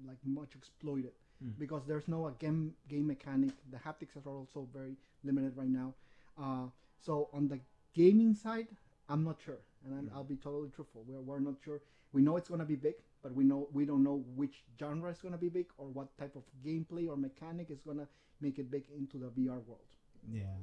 [0.06, 1.12] like much exploited
[1.44, 1.58] Mm.
[1.58, 3.50] because there's no a game game mechanic.
[3.70, 5.94] The haptics are also very limited right now.
[6.38, 6.66] Uh,
[6.98, 7.60] so on the
[7.94, 8.68] gaming side,
[9.08, 10.14] I'm not sure, and I'm, Mm.
[10.14, 11.04] I'll be totally truthful.
[11.06, 11.80] We're, we're not sure.
[12.12, 15.20] We know it's gonna be big, but we know we don't know which genre is
[15.20, 18.08] gonna be big or what type of gameplay or mechanic is gonna
[18.40, 19.84] make it big into the VR world.
[20.32, 20.56] Yeah.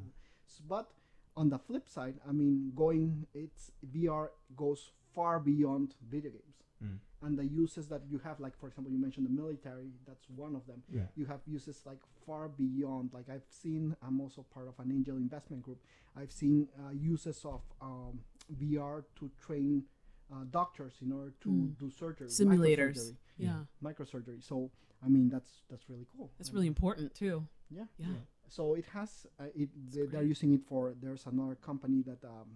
[0.67, 0.91] But
[1.35, 6.97] on the flip side, I mean, going it's VR goes far beyond video games, Mm.
[7.25, 9.89] and the uses that you have, like for example, you mentioned the military.
[10.07, 10.83] That's one of them.
[10.91, 11.03] Yeah.
[11.15, 13.11] You have uses like far beyond.
[13.13, 15.79] Like I've seen, I'm also part of an angel investment group.
[16.19, 18.19] I've seen uh, uses of um,
[18.61, 19.83] VR to train
[20.31, 21.77] uh, doctors in order to Mm.
[21.79, 22.97] do surgery, Simulators.
[22.97, 23.15] microsurgery.
[23.37, 23.59] Yeah.
[23.83, 24.43] microsurgery.
[24.43, 24.69] So
[25.05, 26.29] I mean, that's that's really cool.
[26.37, 27.47] That's I really mean, important too.
[27.69, 27.85] yeah.
[27.97, 28.07] Yeah.
[28.49, 29.69] So it has uh, it.
[29.93, 30.93] They, they're using it for.
[31.01, 32.49] There's another company that um,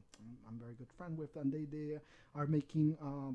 [0.47, 1.97] I'm very good friend with, and they they
[2.35, 3.33] are making um,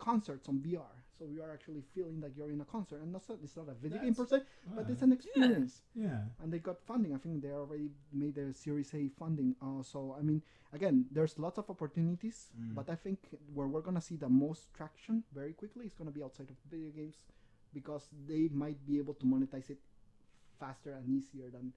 [0.00, 0.92] concerts on VR.
[1.18, 3.68] So you are actually feeling like you're in a concert, and that's not, it's not
[3.68, 4.38] a video game per se,
[4.74, 5.82] but it's an experience.
[5.94, 6.20] yeah.
[6.42, 7.12] And they got funding.
[7.14, 7.90] I think they already
[8.22, 9.54] made their Series A funding.
[9.60, 10.40] Uh, so I mean,
[10.72, 12.74] again, there's lots of opportunities, Mm.
[12.78, 13.18] but I think
[13.54, 16.90] where we're gonna see the most traction very quickly is gonna be outside of video
[17.00, 17.18] games,
[17.74, 19.80] because they might be able to monetize it
[20.58, 21.72] faster and easier than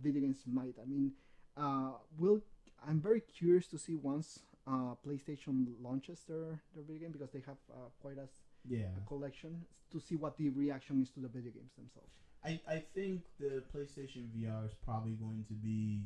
[0.00, 0.76] video games might.
[0.82, 1.12] I mean,
[1.56, 2.40] uh, we'll.
[2.88, 7.42] I'm very curious to see once uh, PlayStation launches their their video game because they
[7.46, 8.28] have uh, quite a,
[8.68, 8.86] Yeah.
[8.96, 12.12] a collection to see what the reaction is to the video games themselves.
[12.44, 16.02] I, I think the PlayStation VR is probably going to be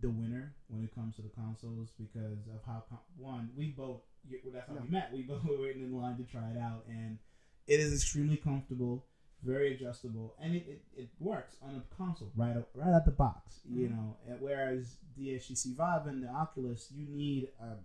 [0.00, 4.00] the winner when it comes to the consoles because of how com- one we both
[4.44, 6.84] well, that's how we met we both were waiting in line to try it out
[6.88, 7.18] and
[7.66, 9.04] it is extremely comfortable
[9.44, 13.10] very adjustable and it, it, it works on a console right out, right out the
[13.12, 13.90] box you Mhm.
[13.96, 17.76] know whereas the HTC Vive and the Oculus you need a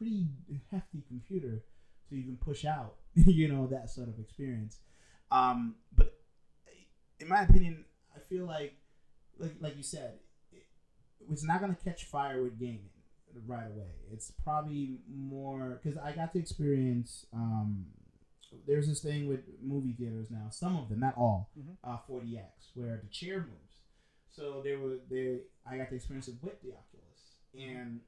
[0.00, 0.28] pretty
[0.70, 1.62] hefty computer
[2.08, 4.78] to even push out you know that sort of experience
[5.30, 6.14] um, but
[7.20, 7.84] in my opinion,
[8.16, 8.72] I feel like,
[9.38, 10.14] like, like you said,
[10.52, 10.64] it,
[11.30, 12.88] it's not gonna catch fire with gaming
[13.46, 13.92] right away.
[14.10, 17.26] It's probably more because I got to experience.
[17.32, 17.86] Um,
[18.66, 20.46] there's this thing with movie theaters now.
[20.50, 21.76] Some of them, not all, Mhm.
[21.84, 23.82] uh, 4DX, where the chair moves.
[24.30, 25.40] So there were there.
[25.64, 28.00] I got the experience it with the Oculus, and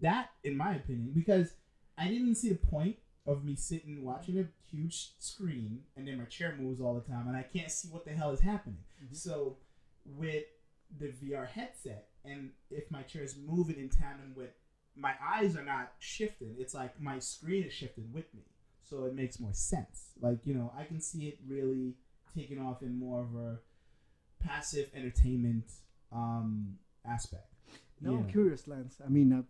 [0.00, 1.54] that, in my opinion, because
[1.96, 2.96] I didn't see the point
[3.26, 7.28] of me sitting watching a huge screen and then my chair moves all the time
[7.28, 8.84] and I can't see what the hell is happening.
[9.02, 9.14] Mhm.
[9.14, 9.58] So
[10.06, 10.44] with
[10.98, 14.50] the VR headset and if my chair is moving in tandem with
[14.96, 18.42] my eyes are not shifting, it's like my screen is shifting with me.
[18.82, 20.12] So it makes more sense.
[20.20, 21.94] Like, you know, I can see it really
[22.34, 23.58] taking off in more of a
[24.40, 25.64] passive entertainment
[26.12, 27.52] um aspect.
[28.00, 28.18] No, Yeah.
[28.20, 29.00] I'm curious, Lance.
[29.04, 29.44] I mean, uh, I mean,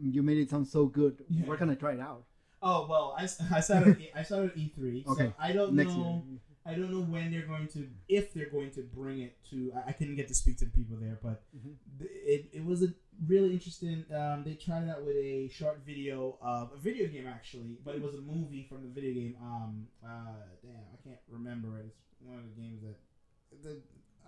[0.00, 1.24] you made it sound so good.
[1.28, 1.46] Yeah.
[1.46, 2.24] We're gonna try it out
[2.60, 3.86] Oh well, I saw it.
[3.88, 5.06] at E- I saw it E3.
[5.06, 6.24] Okay, So I don't next know.
[6.28, 6.38] year.
[6.66, 9.72] I don't know when they're going to, if they're going to bring it to.
[9.76, 11.76] I, I couldn't get to speak to the people there, but Mhm.
[12.00, 12.88] it, it was a
[13.26, 14.04] really interesting.
[14.14, 17.94] Um, they tried it out with a short video of a video game actually, but
[17.94, 19.36] it was a movie from the video game.
[19.40, 21.86] Um, uh, damn, I can't remember it.
[21.86, 22.96] It's one of the games that
[23.62, 23.80] the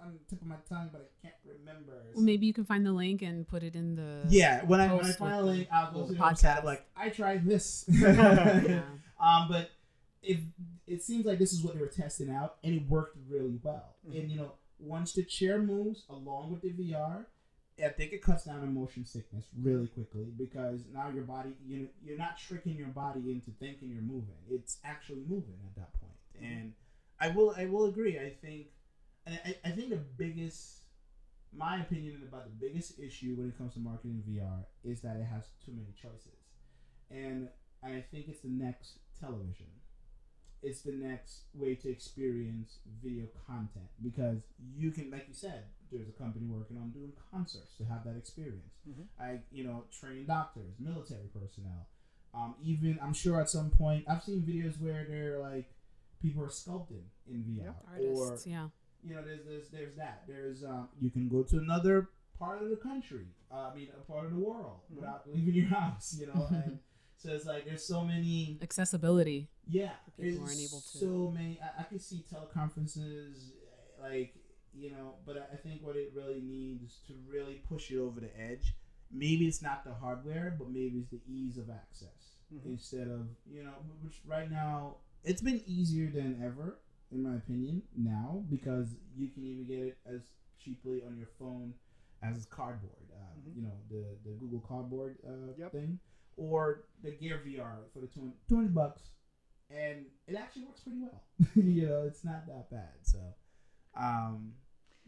[0.05, 1.93] on the tip of my tongue, but I can't remember.
[2.15, 4.93] Well, maybe you can find the link and put it in the yeah, when I
[4.95, 6.65] when I finally the I'll go to the website, I'm podcast.
[6.65, 7.85] like, I tried this.
[7.89, 8.83] yeah.
[9.21, 9.71] Um, but
[10.23, 10.39] if
[10.87, 13.97] it seems like this is what they were testing out, and it worked really well.
[14.09, 14.19] Mhm.
[14.21, 17.27] And you know, once the chair moves along with the VR,
[17.85, 21.89] I think it cuts down on motion sickness really quickly because now your body, you
[22.03, 24.37] you're not tricking your body into thinking you're moving.
[24.51, 26.13] It's actually moving at that point.
[26.43, 26.73] And
[27.19, 28.19] I will I will agree.
[28.19, 28.67] I think
[29.31, 30.81] and I, I think the biggest,
[31.53, 35.25] my opinion about the biggest issue when it comes to marketing VR is that it
[35.25, 36.39] has too many choices,
[37.11, 37.49] and
[37.83, 39.67] I think it's the next television.
[40.63, 44.43] It's the next way to experience video content because
[44.77, 48.15] you can, like you said, there's a company working on doing concerts to have that
[48.15, 48.75] experience.
[48.87, 49.07] Mhm.
[49.19, 51.89] I, you know, train doctors, military personnel.
[52.35, 55.73] Um, even I'm sure at some point I've seen videos where they're like
[56.21, 58.69] people are sculpting in VR, or Artists, yeah.
[59.05, 60.25] You know, there's there's there's that.
[60.29, 63.27] There's um, you can go to another part of the country.
[63.53, 64.97] Uh, I mean, a part of the world Mhm.
[64.97, 66.17] without leaving your house.
[66.19, 66.79] You know, and
[67.17, 68.59] so it's like there's so many.
[68.63, 69.49] Accessibility.
[69.69, 70.99] Yeah, For people aren't able to.
[70.99, 71.61] So many.
[71.63, 73.51] I, I could see teleconferences,
[74.01, 74.35] like
[74.75, 78.21] you know, but I, I think what it really needs to really push it over
[78.21, 78.75] the edge.
[79.13, 82.67] Maybe it's not the hardware, but maybe it's the ease of access Mhm.
[82.67, 86.79] instead of you know, which right now it's been easier than ever,
[87.13, 87.83] in my opinion.
[87.97, 90.23] Now because you can even get it as
[90.59, 91.75] cheaply on your phone
[92.23, 93.11] as cardboard.
[93.13, 93.57] Uh, Mhm.
[93.57, 95.73] You know the the Google Cardboard uh, Yep.
[95.73, 95.99] thing,
[96.37, 99.11] or the Gear VR for the 200 200 bucks
[99.71, 101.23] and it actually works pretty well.
[101.55, 102.95] you know, it's not that bad.
[103.03, 103.19] So,
[103.97, 104.53] um,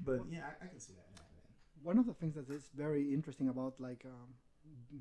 [0.05, 1.55] but yeah, I, I can see that happening.
[1.83, 4.35] one of the things that is very interesting about like um,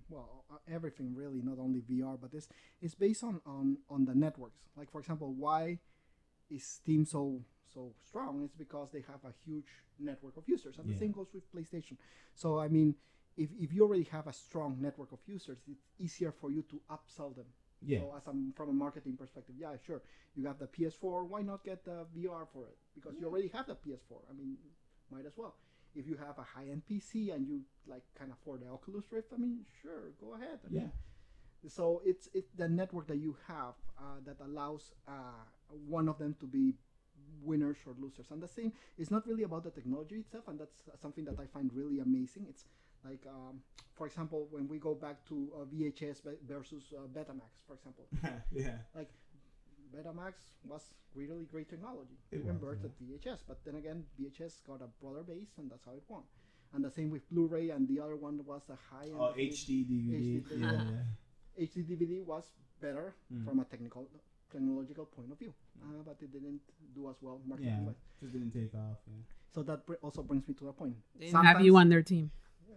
[0.10, 2.48] well uh, everything really not only VR but this
[2.82, 5.80] is based on, on on the networks like for example why
[6.60, 7.42] Steam so
[7.74, 10.94] so strong it's because they have a huge network of users and Yeah.
[10.94, 11.98] the same goes with PlayStation
[12.34, 12.96] so I mean
[13.38, 16.82] if, if you already have a strong network of users it's easier for you to
[16.90, 17.46] upsell them
[17.84, 20.02] Yeah, so as a, from a marketing perspective, yeah, sure.
[20.36, 21.24] You got the PS4.
[21.24, 22.78] Why not get the VR for it?
[22.94, 24.22] Because you already have the PS4.
[24.30, 24.58] I mean,
[25.12, 25.56] might as well.
[25.96, 29.38] If you have a high-end PC and you like can afford the Oculus Rift, I
[29.38, 30.60] mean, sure, go ahead.
[30.64, 30.92] I yeah, mean,
[31.68, 35.44] so it's it's the network that you have uh, that allows uh,
[35.88, 36.73] one of them to be
[37.43, 38.27] winners or losers.
[38.31, 41.45] And the same, it's not really about the technology itself, and that's something that I
[41.45, 42.45] find really amazing.
[42.49, 42.65] It's
[43.03, 43.62] like, um,
[43.95, 48.05] for example, when we go back to uh, VHS versus uh, Betamax, for example.
[48.51, 49.10] yeah, Like
[49.95, 50.84] Betamax was
[51.15, 52.17] really great technology.
[52.31, 56.03] It birthed VHS, but then again, VHS got a broader base, and that's how it
[56.07, 56.21] won.
[56.73, 59.15] And the same with Blu-ray, and the other one was a high-end.
[59.19, 60.41] oh, HD DVD.
[60.41, 60.84] HD, yeah, yeah.
[61.57, 61.65] yeah.
[61.65, 62.45] HD DVD was
[62.81, 63.45] better Mm.
[63.45, 64.07] from a technical
[64.52, 66.60] technological point of view, uh, but it didn't
[66.96, 67.96] do as well yeah, marketing wise.
[68.20, 68.98] just didn't take off.
[69.54, 70.96] So that br- also brings me to a point.
[71.20, 72.32] They didn't have you on their team.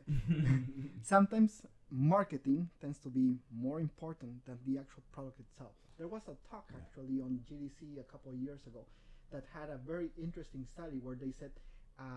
[1.03, 5.73] Sometimes marketing tends to be more important than the actual product itself.
[5.99, 6.79] There was a talk Yeah.
[6.83, 8.85] actually on GDC a couple of years ago
[9.33, 11.53] that had a very interesting study where they said
[11.99, 12.11] a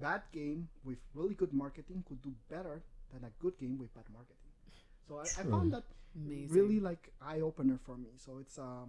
[0.00, 4.04] bad game with really good marketing could do better than a good game with bad
[4.12, 4.49] marketing.
[5.10, 5.82] So I, I found that
[6.14, 6.62] Amazing.
[6.62, 8.10] really like eye opener for me.
[8.16, 8.86] So it's uh,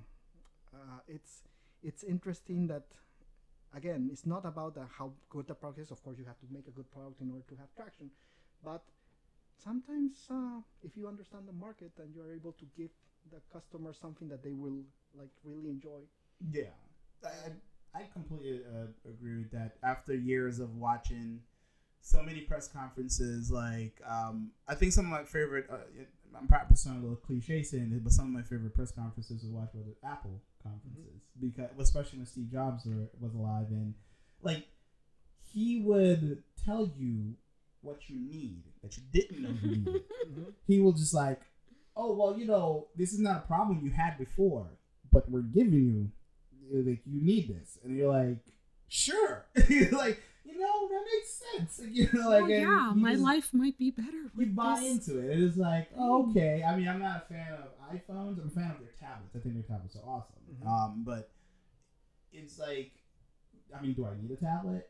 [0.71, 1.41] uh, it's
[1.81, 2.83] it's interesting that
[3.75, 5.89] again it's not about the, how good the product is.
[5.89, 8.11] Of course, you have to make a good product in order to have traction,
[8.63, 8.83] but
[9.63, 12.91] sometimes uh, if you understand the market and you're able to give
[13.31, 14.83] the customer something that they will
[15.17, 16.01] like really enjoy.
[16.51, 16.75] Yeah,
[17.25, 19.77] I, I completely uh, agree with that.
[19.81, 21.39] After years of watching
[22.01, 25.77] so many press conferences, like um, I think some of my favorite, uh,
[26.37, 29.41] I'm probably sounding a little cliche saying it, but some of my favorite press conferences
[29.41, 33.93] to watch the Apple conferences because, especially when Steve Jobs were, was alive, and
[34.41, 34.65] like
[35.53, 37.35] he would tell you
[37.81, 40.01] what you need that you didn't know you needed.
[40.67, 41.41] He will just like,
[41.95, 44.67] oh well, you know, this is not a problem you had before,
[45.11, 46.11] but we're giving you
[46.73, 48.37] like you need this, and you're like,
[48.87, 49.45] sure,
[49.91, 50.21] like,
[50.61, 51.43] know, that makes
[51.75, 54.31] sense, you know, like oh, yeah, my just- life might be better.
[54.37, 55.07] You buy this.
[55.07, 55.31] into it.
[55.31, 56.63] It is like okay.
[56.63, 58.39] I mean, I'm not a fan of iPhones.
[58.39, 59.35] I'm a fan of their tablets.
[59.35, 60.35] I think their tablets are awesome.
[60.63, 60.67] Mhm.
[60.67, 61.31] Um, but
[62.31, 62.91] it's like,
[63.77, 64.89] I mean, do I need a tablet?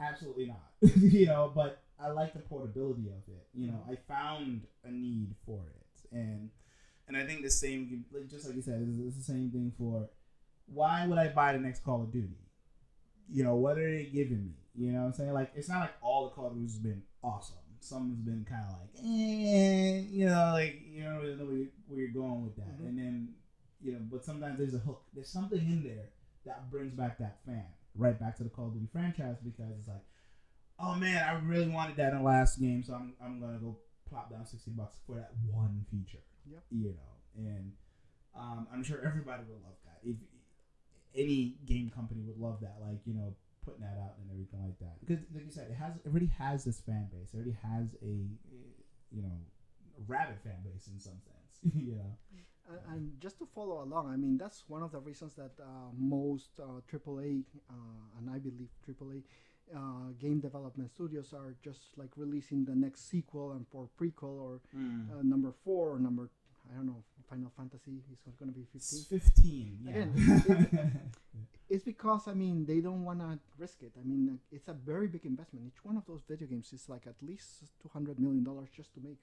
[0.00, 0.62] Absolutely not.
[0.96, 3.46] you know, but I like the portability of it.
[3.54, 6.50] You know, I found a need for it, and
[7.08, 9.72] and I think the same, like just like you said, it's, it's the same thing
[9.78, 10.08] for
[10.66, 12.36] why would I buy the next Call of Duty?
[13.30, 14.54] You know, what are they giving me?
[14.74, 15.32] You know what I'm saying?
[15.32, 17.56] Like, it's not like all the Call of Duty's been awesome.
[17.80, 21.68] Some's been kind of like, eh, you know, like, you don't really know where, you,
[21.88, 22.80] where you're going with that.
[22.80, 22.88] Mhm.
[22.88, 23.34] And then,
[23.80, 25.02] you know, but sometimes there's a hook.
[25.12, 26.10] There's something in there
[26.46, 29.88] that brings back that fan right back to the Call of Duty franchise because it's
[29.88, 30.04] like,
[30.78, 33.58] oh man, I really wanted that in the last game, so I'm, I'm going to
[33.58, 33.76] go
[34.08, 36.22] plop down 60 bucks for that one feature.
[36.50, 36.62] Yep.
[36.70, 37.72] You know, and
[38.34, 40.08] um, I'm sure everybody would love that.
[40.08, 40.16] If
[41.14, 43.34] any game company would love that, like you know,
[43.64, 44.98] putting that out and everything like that.
[45.00, 47.30] Because, like you said, it has it already has this fan base.
[47.32, 48.14] It already has a
[49.14, 49.38] you know
[50.06, 51.74] rabid fan base in some sense.
[51.76, 52.16] you know,
[52.68, 55.90] And, and just to follow along, I mean, that's one of the reasons that uh,
[55.96, 59.22] most uh, AAA uh, and I believe AAA
[59.76, 64.60] uh, game development studios are just like releasing the next sequel and for prequel or
[64.76, 65.10] Mm.
[65.10, 66.30] uh, number four or number
[66.70, 67.02] I don't know
[67.32, 69.20] Final Fantasy is going to be It's 15.
[69.20, 69.78] 15.
[69.84, 69.90] Yeah.
[69.90, 71.00] Again,
[71.70, 73.92] It's because I mean they don't want to risk it.
[73.98, 75.64] I mean it's a very big investment.
[75.66, 77.48] Each one of those video games is like at least
[77.82, 79.20] 200 million dollars just to make.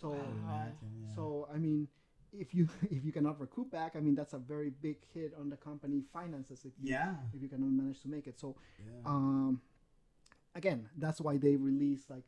[0.00, 0.50] So I would Wow.
[0.54, 1.14] imagine, yeah.
[1.14, 1.86] so I mean
[2.32, 5.46] if you if you cannot recoup back, I mean that's a very big hit on
[5.50, 7.14] the company finances if you yeah.
[7.34, 8.36] if you cannot manage to make it.
[8.40, 9.12] So yeah.
[9.12, 9.60] um,
[10.56, 12.26] again, that's why they release like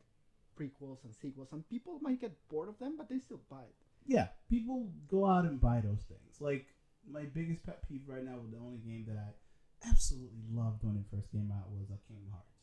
[0.58, 3.80] prequels and sequels, and people might get bored of them, but they still buy it.
[4.11, 6.40] Yeah, people go out and buy those things.
[6.40, 6.66] Like
[7.08, 10.96] my biggest pet peeve right now with the only game that I absolutely loved when
[10.96, 12.58] it first came out was uh, Kingdom Hearts,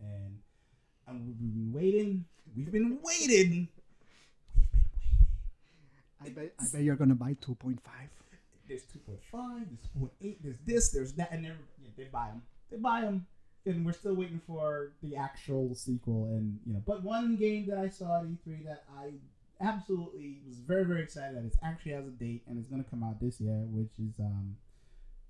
[0.00, 0.38] and
[1.08, 2.24] and we've been waiting.
[2.56, 3.28] We've been waiting.
[3.28, 3.68] We've been waiting.
[6.24, 7.78] I bet I bet you're gonna buy 2.5.
[8.68, 12.42] There's 2.5, there's 2.8, there's this, there's that, and they're, yeah, they buy them.
[12.70, 13.26] They buy them,
[13.66, 16.26] and we're still waiting for the actual sequel.
[16.26, 19.14] And you know, but one game that I saw at E3 that I
[19.62, 23.02] absolutely was very very excited that it actually has a date and it's gonna come
[23.02, 24.56] out this year, which is um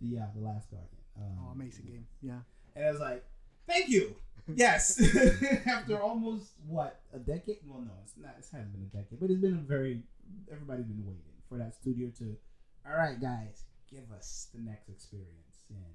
[0.01, 0.89] the uh, the Last Guardian.
[1.17, 2.07] Um, Oh, amazing game!
[2.23, 2.41] Yeah,
[2.75, 3.25] And I was like,
[3.67, 4.17] thank you.
[4.57, 5.01] Yes.
[5.67, 7.59] After almost what a decade?
[7.65, 8.35] Well, no, it's not.
[8.39, 10.03] It hasn't been a decade, but it's been a very.
[10.51, 12.37] Everybody's been waiting for that studio to.
[12.85, 15.63] All right, guys, give us the next experience.
[15.71, 15.95] And,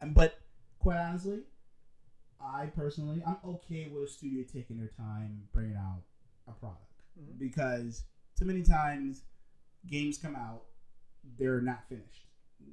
[0.00, 0.40] and but
[0.80, 1.42] quite honestly,
[2.40, 6.02] I personally, I'm okay with a studio taking their time bringing out
[6.48, 6.87] a product
[7.20, 7.38] Mhm.
[7.38, 8.04] because
[8.38, 9.22] too many times
[9.86, 10.62] games come out,
[11.38, 12.26] they're not finished.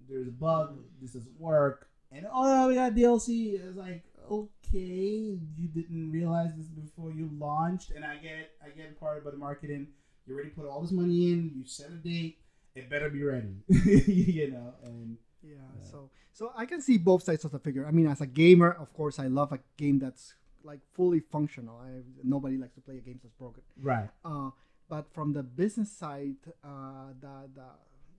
[0.10, 0.80] There's a bug.
[1.02, 1.90] This doesn't work.
[2.12, 3.60] And oh, we got DLC.
[3.60, 7.92] It's like okay, you didn't realize this before you launched.
[7.92, 8.52] And I get it.
[8.64, 9.88] I get part of the marketing.
[10.26, 11.52] You already put all this money in.
[11.56, 12.40] You set a date.
[12.76, 13.56] It better be ready.
[13.68, 14.74] you know.
[14.84, 15.56] And yeah.
[15.80, 15.90] Yeah.
[15.92, 17.86] So so I can see both sides of the figure.
[17.88, 20.34] I mean, as a gamer, of course, I love a game that's
[20.72, 21.76] like fully functional.
[21.80, 21.90] I
[22.24, 23.64] nobody likes to play a game that's broken.
[23.82, 24.10] right.
[24.24, 24.50] Uh,
[24.94, 27.68] but from the business side, uh, the, the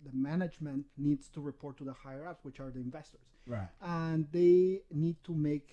[0.06, 3.68] the management needs to report to the higher ups, which are the investors, Right.
[3.80, 5.68] and they need to make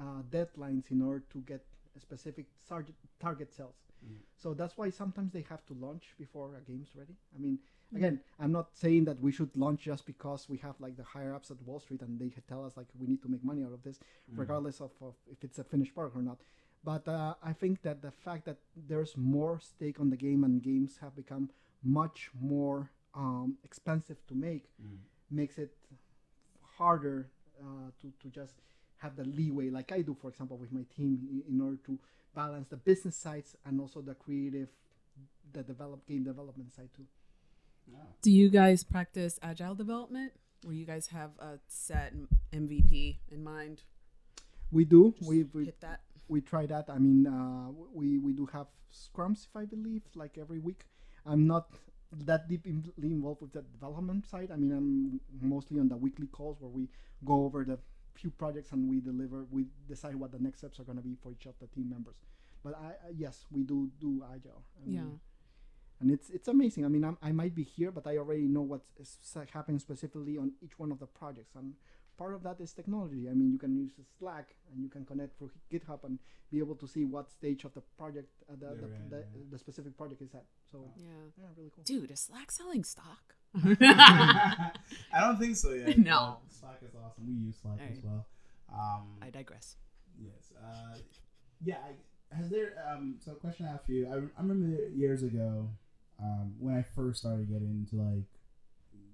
[0.00, 1.62] uh, deadlines in order to get
[1.96, 2.94] a specific target
[3.26, 3.78] target sales.
[4.04, 4.20] Mhm.
[4.42, 7.16] So that's why sometimes they have to launch before a game's ready.
[7.34, 7.58] I mean,
[7.94, 11.34] again, I'm not saying that we should launch just because we have like the higher
[11.34, 13.72] ups at Wall Street and they tell us like we need to make money out
[13.72, 13.98] of this,
[14.34, 16.38] regardless of, of if it's a finished product or not.
[16.84, 20.62] But uh, I think that the fact that there's more stake on the game and
[20.62, 21.50] games have become
[21.82, 24.98] much more um, expensive to make Mm.
[25.30, 25.72] makes it
[26.78, 27.28] harder
[27.60, 28.54] uh, to, to just
[28.98, 31.98] have the leeway like I do, for example, with my team in, in order to
[32.34, 34.68] balance the business sides and also the creative,
[35.52, 37.04] the develop game development side too.
[37.94, 37.98] Oh.
[38.22, 40.32] Do you guys practice agile development,
[40.64, 42.12] where you guys have a set
[42.52, 43.82] MVP in mind?
[44.70, 45.14] We do.
[45.16, 46.00] Just We, we hit that.
[46.28, 46.86] we try that.
[46.90, 50.84] I mean, uh, we we do have scrums, if I believe, like every week.
[51.24, 51.70] I'm not
[52.24, 52.72] that deeply
[53.02, 54.50] involved with the development side.
[54.50, 56.88] I mean, I'm mostly on the weekly calls where we
[57.24, 57.78] go over the
[58.14, 59.44] few projects and we deliver.
[59.50, 61.88] We decide what the next steps are going to be for each of the team
[61.90, 62.16] members.
[62.64, 64.62] But I, yes, we do do agile.
[64.82, 65.02] I Yeah.
[66.04, 66.84] Mean, and it's it's amazing.
[66.84, 69.16] I mean, I'm, I might be here, but I already know what's is
[69.52, 71.74] happening specifically on each one of the projects, and
[72.18, 73.28] part of that is technology.
[73.30, 76.18] I mean, you can use Slack and you can connect through GitHub and
[76.50, 79.42] be able to see what stage of the project uh, the, the, in, the, yeah.
[79.50, 80.44] the specific project is at.
[80.70, 81.06] So Yeah.
[81.36, 81.84] yeah, really cool.
[81.84, 83.36] Dude, is Slack selling stock?
[83.54, 84.72] I
[85.20, 85.96] don't think so yet.
[86.12, 86.38] No.
[86.44, 87.26] but Slack is awesome.
[87.26, 88.26] We use Slack as well.
[88.72, 89.76] Um, I digress.
[90.20, 90.52] Yes.
[90.60, 90.98] Uh,
[91.64, 91.76] yeah.
[91.76, 92.74] I, has there?
[92.90, 94.06] Um, so, a question I have for you.
[94.06, 95.70] I, I remember years ago
[96.22, 98.24] um, when I first started getting into like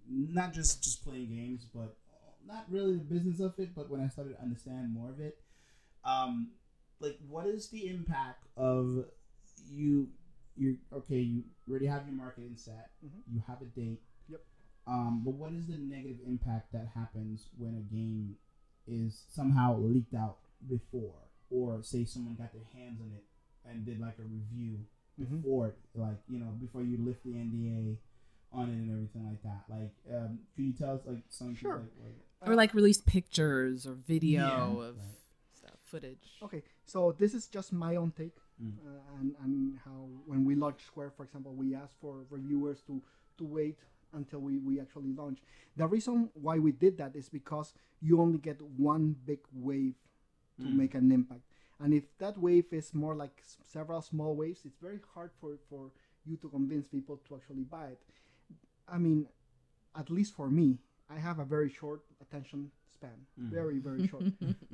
[0.08, 1.96] not just just playing games, but
[2.46, 3.74] not really the business of it.
[3.74, 5.38] But when I started to understand more of it,
[6.04, 6.52] um,
[7.00, 9.06] like what is the impact of
[9.70, 10.08] you?
[10.56, 11.18] You okay?
[11.18, 12.90] You already have your marketing set.
[13.04, 13.22] Mhm.
[13.32, 14.02] You have a date.
[14.28, 14.40] Yep.
[14.86, 18.36] Um, but what is the negative impact that happens when a game
[18.86, 20.38] is somehow leaked out
[20.68, 23.24] before, or say someone got their hands on it
[23.68, 24.84] and did like a review.
[25.18, 27.96] Before, it, like you know, before you lift the NDA
[28.52, 29.62] on it and everything like that.
[29.68, 31.78] Like, um, can you tell us like something Sure.
[31.78, 31.92] like,
[32.40, 35.18] like Or like release pictures or video Yeah, of right.
[35.52, 36.28] stuff, footage.
[36.42, 38.74] Okay, so this is just my own take, Mm.
[38.86, 43.02] uh, and and how when we launched Square, for example, we asked for reviewers to
[43.38, 43.78] to wait
[44.12, 45.40] until we we actually launch.
[45.76, 49.94] The reason why we did that is because you only get one big wave
[50.60, 50.74] to Mm.
[50.76, 51.42] make an impact,
[51.80, 55.90] and if that wave is more like several small waves, it's very hard for for
[56.24, 58.00] you to convince people to actually buy it.
[58.88, 59.26] I mean,
[59.96, 60.78] at least for me,
[61.10, 63.26] I have a very short attention span.
[63.40, 63.50] Mm.
[63.50, 64.24] Very, very short.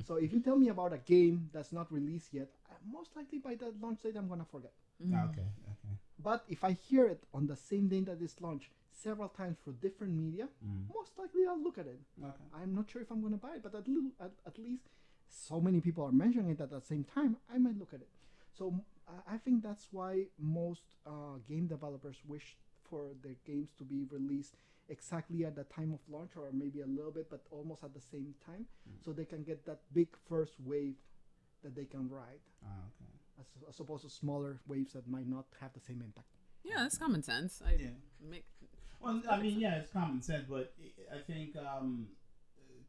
[0.05, 3.39] so if you tell me about a game that's not released yet, uh, most likely
[3.39, 4.71] by the launch date, I'm gonna forget.
[5.13, 5.41] Ah, Okay,
[5.73, 5.93] okay.
[6.23, 9.77] But if I hear it on the same day that it's launched several times through
[9.81, 10.87] different media, Mm.
[10.93, 11.99] most likely I'll look at it.
[12.23, 12.47] Okay.
[12.53, 14.83] I'm not sure if I'm gonna buy it, but at, little, at, at least
[15.31, 18.09] so many people are mentioning it at the same time, I might look at it.
[18.57, 18.73] So
[19.29, 22.57] I think that's why most uh, game developers wish
[22.89, 24.55] for their games to be released
[24.89, 28.01] exactly at the time of launch, or maybe a little bit, but almost at the
[28.01, 28.65] same time,
[29.03, 30.95] so they can get that big first wave
[31.63, 33.11] that they can ride, Ah, okay.
[33.39, 36.27] as, as opposed to smaller waves that might not have the same impact.
[36.63, 37.61] Yeah, that's common sense.
[37.65, 37.89] I Yeah.
[38.19, 38.45] make
[38.99, 40.73] Well, I mean, yeah, it's common sense, but
[41.11, 42.07] I I think um,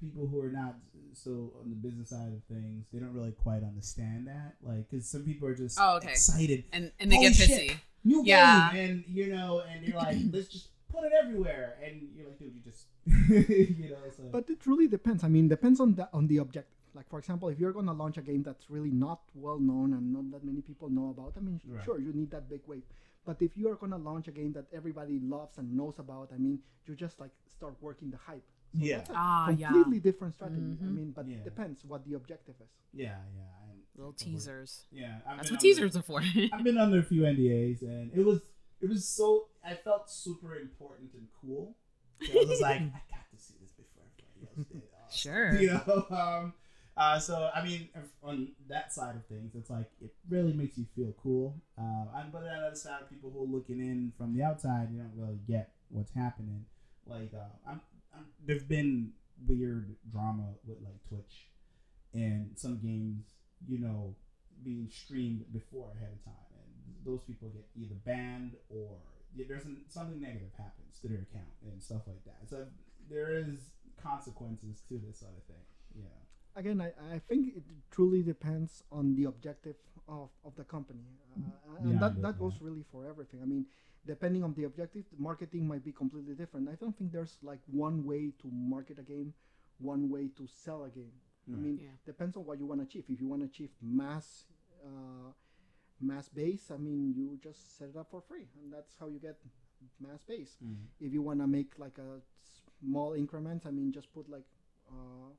[0.02, 0.74] people who are not
[1.14, 4.50] so on the business side of things, they don't really quite understand that.
[4.62, 6.10] Like, because some people are just Oh, okay.
[6.10, 6.64] excited.
[6.72, 7.50] and and they Holy get shit.
[7.70, 7.76] pissy.
[8.04, 8.72] New Yeah.
[8.72, 12.38] game, and you know, and you're like, let's just put it everywhere, and you're like,
[12.38, 12.86] dude, you just,
[13.86, 14.24] you know, so.
[14.36, 15.22] But it really depends.
[15.24, 16.78] I mean, depends on the on the objective.
[16.94, 20.12] Like for example, if you're gonna launch a game that's really not well known and
[20.12, 21.84] not that many people know about, I mean, Right.
[21.84, 22.82] sure, you need that big wave.
[23.24, 26.38] But if you are gonna launch a game that everybody loves and knows about, I
[26.38, 28.44] mean, you just like start working the hype.
[28.72, 28.98] So Yeah.
[28.98, 29.68] that's a Ah, yeah.
[29.68, 30.60] completely different strategy.
[30.60, 30.94] I Mhm.
[30.94, 31.36] mean, but Yeah.
[31.38, 32.68] it depends what the objective is.
[32.92, 34.86] yeah, yeah, and Little teasers.
[34.90, 36.20] Yeah, I've That's been what under- teasers are for.
[36.52, 38.40] I've been under a few NDAs, and it was
[38.80, 41.76] it was so I felt super important and cool.
[42.22, 44.82] So I was like, I got to see this before everybody else did.
[44.92, 45.54] Uh, Sure.
[45.60, 46.54] You know, um,
[46.96, 47.90] uh, so I mean,
[48.22, 51.60] on that side of things, it's like it really makes you feel cool.
[51.76, 54.90] Uh, and but on the other side, people who are looking in from the outside,
[54.90, 56.64] you don't really get what's happening.
[57.06, 57.80] Like, uh, I'm, I'm,
[58.44, 59.12] there's been
[59.46, 61.48] weird drama with like Twitch
[62.14, 63.24] and some games,
[63.66, 64.14] you know,
[64.64, 68.90] being streamed before ahead of time, and those people get either banned or
[69.48, 72.48] there's an, something negative happens to their account and stuff like that.
[72.48, 72.66] So
[73.08, 73.70] there is
[74.02, 75.64] consequences to this sort of thing.
[75.96, 76.04] Yeah.
[76.54, 81.00] Again, I, I think it truly depends on the objective of, of the company.
[81.34, 83.40] Uh, and Yeah, that, that goes really for everything.
[83.42, 83.66] I mean,
[84.06, 86.68] depending on the objective, the marketing might be completely different.
[86.68, 89.34] I don't think there's like one way to market a game,
[89.78, 91.12] one way to sell a game.
[91.48, 91.90] I mean, Yeah.
[92.04, 93.04] depends on what you want to achieve.
[93.08, 94.46] If you want to achieve mass,
[94.84, 95.32] uh,
[96.00, 99.18] mass base, I mean, you just set it up for free, and that's how you
[99.18, 99.38] get
[100.00, 100.56] mass base.
[100.64, 100.86] Mm.
[101.00, 102.20] If you want to make like a
[102.80, 104.46] small increments, I mean, just put like
[104.88, 105.30] uh,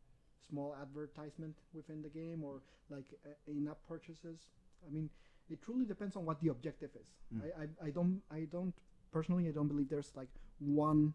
[0.49, 4.49] small advertisement within the game or like uh, in-app purchases.
[4.85, 5.09] I mean,
[5.49, 7.07] it truly depends on what the objective is.
[7.33, 7.41] Mm.
[7.43, 8.73] I, I, I don't I don't
[9.11, 10.29] personally I don't believe there's like
[10.59, 11.13] one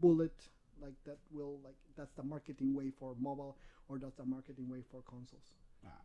[0.00, 0.48] bullet
[0.80, 3.56] like that will like that's the marketing way for mobile
[3.88, 5.52] or that's the marketing way for consoles.
[5.84, 6.02] Ah,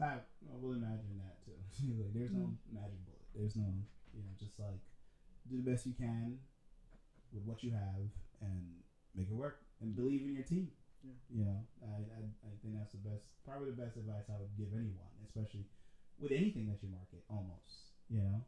[0.00, 0.20] I,
[0.52, 1.56] I will imagine that too.
[2.02, 3.26] like, there's no magic bullet.
[3.34, 3.68] There's no,
[4.14, 4.80] you know, just like
[5.50, 6.38] do the best you can
[7.32, 8.08] with what you have
[8.40, 8.62] and
[9.14, 10.68] make it work and believe in your team.
[11.04, 11.12] Yeah.
[11.30, 14.50] You know, I, I, I think that's the best, probably the best advice I would
[14.58, 15.68] give anyone, especially
[16.20, 17.22] with anything that you market.
[17.28, 18.44] Almost, you know,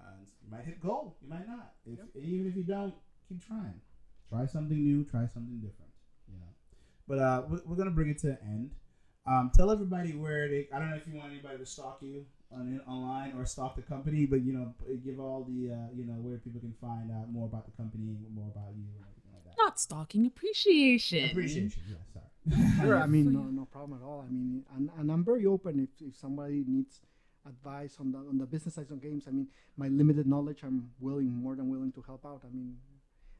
[0.00, 1.72] uh, you might hit goal, you might not.
[1.86, 2.94] If even if you don't,
[3.28, 3.80] keep trying.
[4.28, 5.04] Try something new.
[5.04, 5.90] Try something different.
[6.28, 6.52] You know.
[7.08, 8.70] But uh, we're, we're gonna bring it to an end.
[9.26, 10.68] Um, tell everybody where they.
[10.72, 13.82] I don't know if you want anybody to stalk you on online or stalk the
[13.82, 14.74] company, but you know,
[15.04, 18.16] give all the uh, you know where people can find out more about the company,
[18.32, 19.54] more about you, and everything like that.
[19.58, 21.30] Not stalking, appreciation.
[21.30, 21.82] Appreciation.
[21.88, 22.26] Yeah, sorry.
[22.80, 24.24] Sure, I mean no no problem at all.
[24.26, 27.00] I mean, and, and I'm very open if, if somebody needs
[27.46, 29.24] advice on the on the business side of games.
[29.28, 32.42] I mean, my limited knowledge, I'm willing more than willing to help out.
[32.44, 32.76] I mean,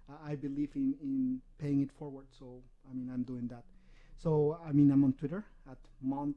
[0.09, 2.27] I, I believe in in paying it forward.
[2.31, 3.65] So I mean, I'm doing that.
[4.19, 6.37] So I mean, I'm on Twitter at Mont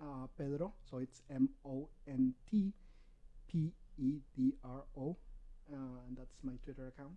[0.00, 0.72] uh, Pedro.
[0.90, 2.72] So it's M O N T
[3.48, 5.16] P E D R O,
[5.72, 5.76] uh,
[6.08, 7.16] and that's my Twitter account.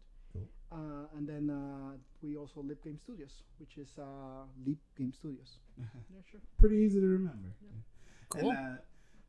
[0.76, 0.82] Cool.
[0.82, 5.58] Uh, and then uh, we also Lip Game Studios, which is uh, Leap Game Studios.
[5.80, 5.86] yeah,
[6.30, 6.42] sure.
[6.60, 7.50] Pretty easy to remember.
[8.30, 8.50] Cool.
[8.52, 8.82] And, uh,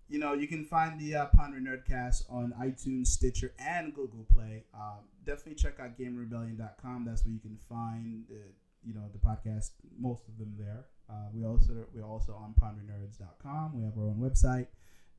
[0.09, 4.65] you know, you can find the uh, Ponder Nerdcast on iTunes, Stitcher, and Google Play.
[4.75, 7.05] Um, definitely check out GameRebellion.com.
[7.05, 8.41] That's where you can find the,
[8.85, 9.71] you know, the podcast.
[9.99, 10.87] Most of them there.
[11.09, 13.77] Uh, we also we're also on PonderNerds.com.
[13.77, 14.67] We have our own website,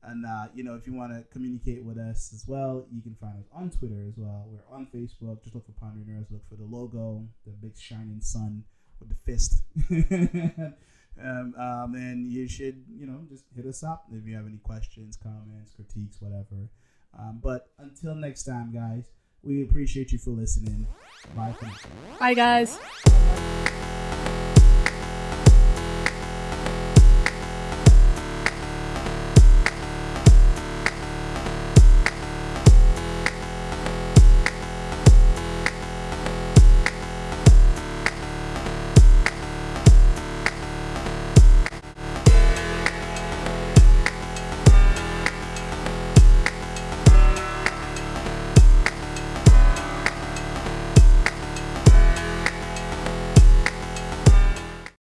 [0.02, 3.16] and uh, you know, if you want to communicate with us as well, you can
[3.20, 4.46] find us on Twitter as well.
[4.48, 5.42] We're on Facebook.
[5.42, 6.30] Just look for Ponder Nerds.
[6.30, 8.64] Look for the logo, the big shining sun
[9.00, 9.62] with the fist.
[11.22, 14.58] um, um, and you should, you know, just hit us up if you have any
[14.58, 16.68] questions, comments, critiques, whatever.
[17.18, 19.04] Um, but until next time, guys,
[19.42, 20.86] we appreciate you for listening.
[21.34, 21.54] Bye.
[22.18, 22.78] Bye, guys.